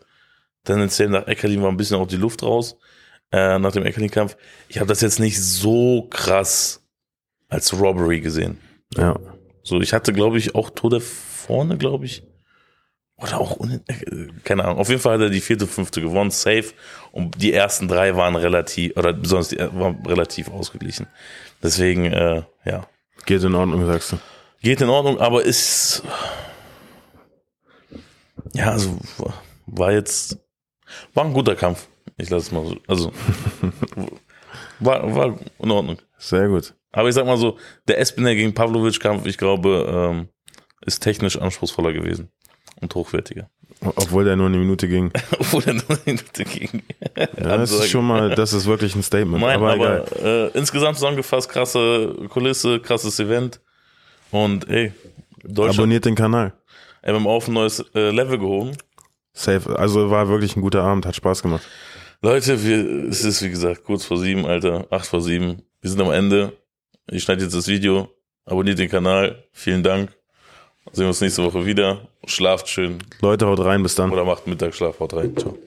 tendenziell 0.65 1.09
nach 1.09 1.27
Eckerlin 1.27 1.61
war 1.61 1.69
ein 1.69 1.77
bisschen 1.77 1.97
auch 1.97 2.07
die 2.07 2.17
Luft 2.17 2.43
raus, 2.43 2.77
äh, 3.31 3.57
nach 3.57 3.71
dem 3.71 3.85
Eckerlin-Kampf. 3.85 4.35
Ich 4.67 4.79
habe 4.79 4.87
das 4.87 5.01
jetzt 5.01 5.19
nicht 5.19 5.41
so 5.41 6.07
krass 6.09 6.83
als 7.47 7.79
Robbery 7.79 8.19
gesehen. 8.19 8.59
Ja. 8.95 9.17
So, 9.67 9.81
ich 9.81 9.91
hatte, 9.91 10.13
glaube 10.13 10.37
ich, 10.37 10.55
auch 10.55 10.69
Tode 10.69 11.01
vorne, 11.01 11.77
glaube 11.77 12.05
ich. 12.05 12.23
Oder 13.17 13.37
auch, 13.37 13.59
äh, 13.59 14.27
keine 14.45 14.63
Ahnung. 14.63 14.77
Auf 14.77 14.87
jeden 14.87 15.01
Fall 15.01 15.15
hat 15.15 15.21
er 15.23 15.29
die 15.29 15.41
vierte, 15.41 15.67
fünfte 15.67 16.01
gewonnen, 16.01 16.31
safe. 16.31 16.71
Und 17.11 17.41
die 17.41 17.51
ersten 17.51 17.89
drei 17.89 18.15
waren 18.15 18.37
relativ, 18.37 18.95
oder 18.95 19.11
besonders 19.11 19.49
die 19.49 19.57
waren 19.57 20.05
relativ 20.05 20.49
ausgeglichen. 20.49 21.07
Deswegen, 21.61 22.05
äh, 22.05 22.43
ja. 22.63 22.87
Geht 23.25 23.43
in 23.43 23.55
Ordnung, 23.55 23.85
sagst 23.85 24.13
du. 24.13 24.19
Geht 24.61 24.79
in 24.79 24.87
Ordnung, 24.87 25.19
aber 25.19 25.43
ist, 25.43 26.01
ja, 28.53 28.71
also, 28.71 28.97
war 29.65 29.91
jetzt, 29.91 30.37
war 31.13 31.25
ein 31.25 31.33
guter 31.33 31.57
Kampf. 31.57 31.89
Ich 32.15 32.29
lasse 32.29 32.45
es 32.45 32.51
mal 32.53 32.65
so, 32.65 32.77
also, 32.87 33.11
war, 34.79 35.13
war 35.13 35.37
in 35.59 35.71
Ordnung. 35.71 35.97
Sehr 36.17 36.47
gut. 36.47 36.73
Aber 36.97 37.09
ich 37.09 37.13
sag 37.13 37.27
mal 37.27 37.37
so, 37.37 37.59
der 37.87 37.99
Espinel 37.99 38.35
gegen 38.35 38.55
Pavlovic-Kampf, 38.55 39.27
ich 39.27 39.37
glaube, 39.37 39.85
ähm, 39.87 40.29
ist 40.83 41.03
technisch 41.03 41.37
anspruchsvoller 41.37 41.93
gewesen 41.93 42.31
und 42.81 42.95
hochwertiger. 42.95 43.51
Obwohl 43.81 44.23
der 44.23 44.35
nur 44.35 44.47
eine 44.47 44.57
Minute 44.57 44.87
ging. 44.87 45.11
Obwohl 45.39 45.61
er 45.67 45.73
nur 45.75 45.83
eine 45.89 45.99
Minute 46.05 46.43
ging. 46.43 46.81
Ja, 47.15 47.57
das 47.57 47.71
ist 47.71 47.89
schon 47.89 48.03
mal, 48.03 48.33
das 48.33 48.51
ist 48.51 48.65
wirklich 48.65 48.95
ein 48.95 49.03
Statement. 49.03 49.43
Nein, 49.43 49.57
aber, 49.57 49.73
aber, 49.73 50.07
egal. 50.07 50.51
äh, 50.55 50.57
insgesamt 50.57 50.95
zusammengefasst, 50.95 51.47
krasse 51.49 52.15
Kulisse, 52.29 52.79
krasses 52.79 53.19
Event. 53.19 53.61
Und 54.31 54.67
ey, 54.67 54.91
Deutschland 55.43 55.77
Abonniert 55.77 56.05
den 56.05 56.15
Kanal. 56.15 56.53
MMA 57.05 57.29
auf 57.29 57.47
ein 57.47 57.53
neues 57.53 57.79
äh, 57.93 58.09
Level 58.09 58.39
gehoben. 58.39 58.71
Safe. 59.33 59.77
Also 59.77 60.09
war 60.09 60.29
wirklich 60.29 60.55
ein 60.55 60.61
guter 60.61 60.81
Abend, 60.81 61.05
hat 61.05 61.15
Spaß 61.15 61.43
gemacht. 61.43 61.61
Leute, 62.23 62.63
wir, 62.63 63.07
es 63.07 63.23
ist 63.23 63.43
wie 63.43 63.51
gesagt 63.51 63.83
kurz 63.83 64.03
vor 64.03 64.17
sieben, 64.17 64.47
Alter, 64.47 64.87
acht 64.89 65.05
vor 65.05 65.21
sieben. 65.21 65.61
Wir 65.79 65.91
sind 65.91 66.01
am 66.01 66.11
Ende. 66.11 66.53
Ich 67.09 67.23
schneide 67.23 67.43
jetzt 67.43 67.55
das 67.55 67.67
Video. 67.67 68.09
Abonniert 68.45 68.79
den 68.79 68.89
Kanal. 68.89 69.43
Vielen 69.51 69.83
Dank. 69.83 70.11
Sehen 70.91 71.03
wir 71.03 71.07
uns 71.09 71.21
nächste 71.21 71.43
Woche 71.43 71.65
wieder. 71.65 72.07
Schlaft 72.25 72.69
schön 72.69 72.99
Leute, 73.21 73.47
haut 73.47 73.59
rein, 73.59 73.83
bis 73.83 73.95
dann. 73.95 74.11
oder 74.11 74.25
macht 74.25 74.47
Mittagsschlaf. 74.47 74.99
Haut 74.99 75.13
rein. 75.13 75.35
Ciao. 75.37 75.57